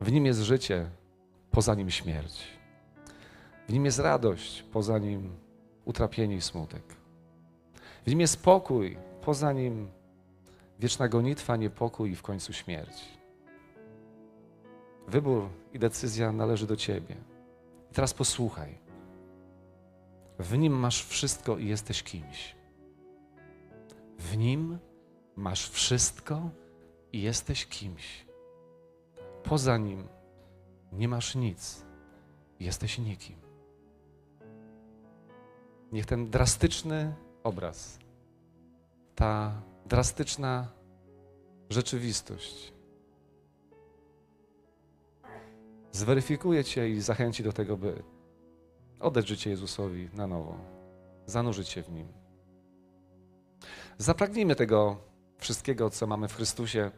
W 0.01 0.11
Nim 0.11 0.25
jest 0.25 0.39
życie, 0.39 0.89
poza 1.51 1.75
Nim 1.75 1.91
śmierć. 1.91 2.43
W 3.67 3.73
Nim 3.73 3.85
jest 3.85 3.99
radość, 3.99 4.63
poza 4.63 4.99
Nim 4.99 5.35
utrapienie 5.85 6.35
i 6.35 6.41
smutek. 6.41 6.83
W 8.05 8.09
Nim 8.09 8.19
jest 8.21 8.43
pokój, 8.43 8.97
poza 9.21 9.53
Nim 9.53 9.87
wieczna 10.79 11.07
gonitwa, 11.07 11.55
niepokój 11.55 12.11
i 12.11 12.15
w 12.15 12.21
końcu 12.21 12.53
śmierć. 12.53 13.03
Wybór 15.07 15.49
i 15.73 15.79
decyzja 15.79 16.31
należy 16.31 16.67
do 16.67 16.75
Ciebie. 16.75 17.15
I 17.91 17.93
teraz 17.93 18.13
posłuchaj. 18.13 18.84
W 20.39 20.57
Nim 20.57 20.73
masz 20.73 21.05
wszystko 21.05 21.57
i 21.57 21.67
jesteś 21.67 22.03
kimś. 22.03 22.55
W 24.19 24.37
Nim 24.37 24.79
masz 25.35 25.69
wszystko 25.69 26.49
i 27.13 27.21
jesteś 27.21 27.65
kimś. 27.65 28.25
Poza 29.43 29.77
Nim 29.77 30.07
nie 30.91 31.07
masz 31.07 31.35
nic. 31.35 31.85
Jesteś 32.59 32.97
nikim. 32.97 33.35
Niech 35.91 36.05
ten 36.05 36.29
drastyczny 36.29 37.15
obraz, 37.43 37.99
ta 39.15 39.61
drastyczna 39.85 40.67
rzeczywistość 41.69 42.73
zweryfikuje 45.95 46.63
Cię 46.63 46.89
i 46.89 47.01
zachęci 47.01 47.43
do 47.43 47.53
tego, 47.53 47.77
by 47.77 48.03
oddać 48.99 49.27
życie 49.27 49.49
Jezusowi 49.49 50.09
na 50.13 50.27
nowo, 50.27 50.57
zanurzyć 51.25 51.69
się 51.69 51.81
w 51.83 51.89
Nim. 51.89 52.07
Zapragnijmy 53.97 54.55
tego 54.55 54.97
wszystkiego, 55.37 55.89
co 55.89 56.07
mamy 56.07 56.27
w 56.27 56.35
Chrystusie. 56.35 56.91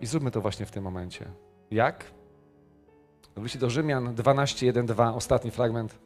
I 0.00 0.06
zróbmy 0.06 0.30
to 0.30 0.40
właśnie 0.40 0.66
w 0.66 0.70
tym 0.70 0.84
momencie. 0.84 1.26
Jak? 1.70 2.04
W 3.36 3.58
do 3.58 3.70
Rzymian 3.70 4.14
12, 4.14 4.66
1, 4.66 4.86
2, 4.86 5.14
ostatni 5.14 5.50
fragment. 5.50 5.98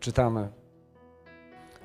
Czytamy. 0.00 0.48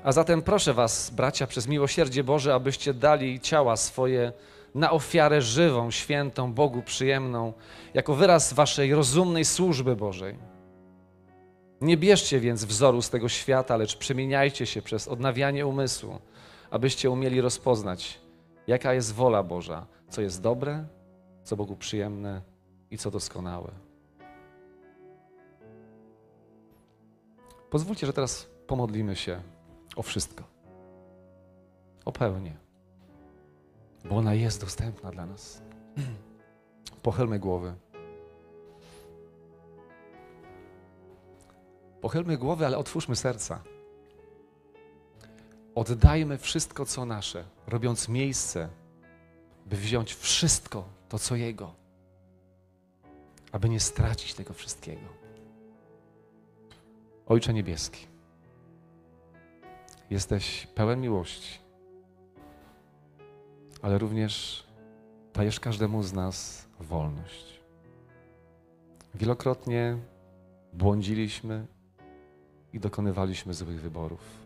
A 0.03 0.11
zatem 0.11 0.41
proszę 0.41 0.73
Was, 0.73 1.09
bracia, 1.09 1.47
przez 1.47 1.67
miłosierdzie 1.67 2.23
Boże, 2.23 2.53
abyście 2.53 2.93
dali 2.93 3.39
ciała 3.39 3.77
swoje 3.77 4.33
na 4.75 4.91
ofiarę 4.91 5.41
żywą, 5.41 5.91
świętą, 5.91 6.53
Bogu 6.53 6.81
przyjemną, 6.81 7.53
jako 7.93 8.15
wyraz 8.15 8.53
Waszej 8.53 8.93
rozumnej 8.93 9.45
służby 9.45 9.95
Bożej. 9.95 10.37
Nie 11.81 11.97
bierzcie 11.97 12.39
więc 12.39 12.65
wzoru 12.65 13.01
z 13.01 13.09
tego 13.09 13.29
świata, 13.29 13.77
lecz 13.77 13.97
przemieniajcie 13.97 14.65
się 14.65 14.81
przez 14.81 15.07
odnawianie 15.07 15.67
umysłu, 15.67 16.19
abyście 16.71 17.09
umieli 17.09 17.41
rozpoznać, 17.41 18.19
jaka 18.67 18.93
jest 18.93 19.13
wola 19.13 19.43
Boża, 19.43 19.85
co 20.09 20.21
jest 20.21 20.41
dobre, 20.41 20.85
co 21.43 21.55
Bogu 21.55 21.75
przyjemne 21.75 22.41
i 22.91 22.97
co 22.97 23.11
doskonałe. 23.11 23.71
Pozwólcie, 27.69 28.07
że 28.07 28.13
teraz 28.13 28.49
pomodlimy 28.67 29.15
się 29.15 29.41
o 29.95 30.01
wszystko. 30.01 30.43
O 32.05 32.11
pełnię. 32.11 32.70
Bo 34.05 34.17
ona 34.17 34.33
jest 34.33 34.61
dostępna 34.61 35.11
dla 35.11 35.25
nas. 35.25 35.61
Pochylmy 37.03 37.39
głowy. 37.39 37.73
Pochylmy 42.01 42.37
głowy, 42.37 42.65
ale 42.65 42.77
otwórzmy 42.77 43.15
serca. 43.15 43.63
Oddajmy 45.75 46.37
wszystko, 46.37 46.85
co 46.85 47.05
nasze, 47.05 47.43
robiąc 47.67 48.09
miejsce, 48.09 48.69
by 49.65 49.75
wziąć 49.75 50.13
wszystko 50.13 50.83
to, 51.09 51.19
co 51.19 51.35
Jego, 51.35 51.73
aby 53.51 53.69
nie 53.69 53.79
stracić 53.79 54.33
tego 54.33 54.53
wszystkiego. 54.53 55.07
Ojcze 57.25 57.53
Niebieski, 57.53 58.07
jesteś 60.09 60.67
pełen 60.75 61.01
miłości, 61.01 61.60
ale 63.81 63.97
również 63.97 64.63
dajesz 65.33 65.59
każdemu 65.59 66.03
z 66.03 66.13
nas 66.13 66.67
wolność. 66.79 67.61
Wielokrotnie 69.15 69.97
błądziliśmy 70.73 71.65
i 72.73 72.79
dokonywaliśmy 72.79 73.53
złych 73.53 73.81
wyborów. 73.81 74.41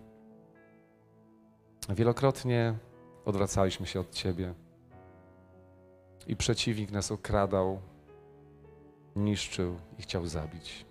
Wielokrotnie 1.89 2.77
odwracaliśmy 3.25 3.87
się 3.87 3.99
od 3.99 4.11
Ciebie 4.11 4.53
i 6.27 6.35
przeciwnik 6.35 6.91
nas 6.91 7.11
okradał, 7.11 7.79
niszczył 9.15 9.75
i 9.99 10.01
chciał 10.01 10.25
zabić. 10.25 10.85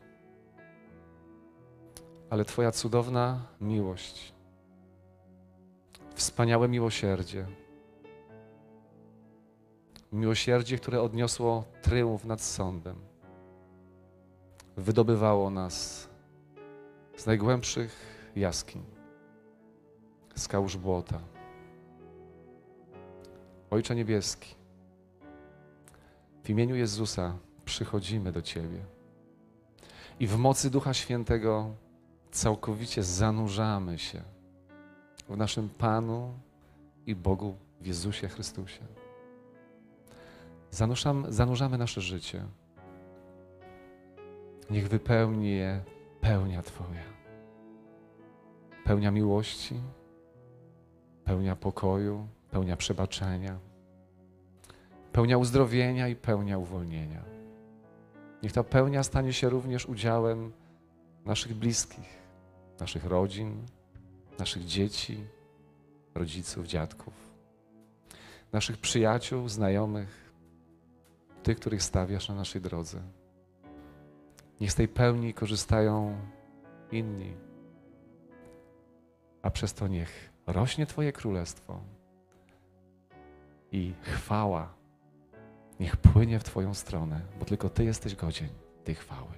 Ale 2.31 2.45
Twoja 2.45 2.73
cudowna 2.73 3.47
miłość, 3.61 4.35
wspaniałe 6.15 6.69
miłosierdzie, 6.69 7.47
miłosierdzie, 10.15 10.79
które 10.79 11.03
odniosło 11.03 11.65
tryumf 11.83 12.25
nad 12.25 12.41
sądem, 12.41 12.97
wydobywało 14.77 15.51
nas 15.51 16.09
z 17.17 17.27
najgłębszych 17.27 17.97
jaskiń, 18.37 18.83
z 20.35 20.49
kałuż 20.49 20.77
błota. 20.77 21.21
Ojcze 23.71 23.95
Niebieski, 23.95 24.55
w 26.43 26.51
imieniu 26.51 26.77
Jezusa 26.77 27.39
przychodzimy 27.65 28.33
do 28.33 28.43
Ciebie 28.43 28.79
i 30.21 30.27
w 30.27 30.37
mocy 30.37 30.71
Ducha 30.71 30.95
Świętego 30.95 31.75
całkowicie 32.31 33.03
zanurzamy 33.03 33.99
się 33.99 34.23
w 35.29 35.37
naszym 35.37 35.69
Panu 35.69 36.35
i 37.07 37.15
Bogu 37.15 37.57
w 37.81 37.87
Jezusie 37.87 38.29
Chrystusie. 38.29 39.04
Zanurzamy, 41.29 41.79
nasze 41.79 42.01
życie. 42.01 42.45
Niech 44.71 44.89
wypełni 44.89 45.51
je 45.51 45.83
pełnia 46.21 46.63
Twoja. 46.63 47.05
Pełnia 48.85 49.11
miłości, 49.11 49.81
pełnia 51.25 51.57
pokoju, 51.57 52.29
pełnia 52.51 52.77
przebaczenia, 52.77 53.59
pełnia 55.13 55.39
uzdrowienia 55.39 56.09
i 56.09 56.17
pełnia 56.17 56.59
uwolnienia. 56.59 57.23
Niech 58.43 58.53
ta 58.53 58.65
pełnia 58.65 59.03
stanie 59.03 59.33
się 59.33 59.49
również 59.49 59.87
udziałem 59.87 60.53
naszych 61.25 61.55
bliskich, 61.55 62.19
naszych 62.81 63.05
rodzin, 63.05 63.67
naszych 64.39 64.65
dzieci, 64.65 65.25
rodziców, 66.15 66.67
dziadków, 66.67 67.15
naszych 68.53 68.79
przyjaciół, 68.79 69.49
znajomych, 69.49 70.24
tych, 71.45 71.57
których 71.57 71.83
stawiasz 71.83 72.29
na 72.29 72.35
naszej 72.35 72.61
drodze. 72.61 73.03
Niech 74.61 74.73
z 74.73 74.75
tej 74.75 74.89
pełni 74.89 75.35
korzystają 75.35 76.17
inni, 76.93 77.35
a 79.43 79.51
przez 79.51 79.75
to 79.75 79.89
niech 79.89 80.31
rośnie 80.47 80.87
Twoje 80.87 81.13
królestwo 81.13 81.81
i 83.73 83.95
chwała 84.03 84.75
niech 85.81 85.97
płynie 85.97 86.39
w 86.39 86.45
Twoją 86.45 86.75
stronę, 86.75 87.21
bo 87.39 87.45
tylko 87.45 87.69
Ty 87.69 87.85
jesteś 87.85 88.15
godzien 88.17 88.49
tej 88.85 88.95
chwały. 88.95 89.35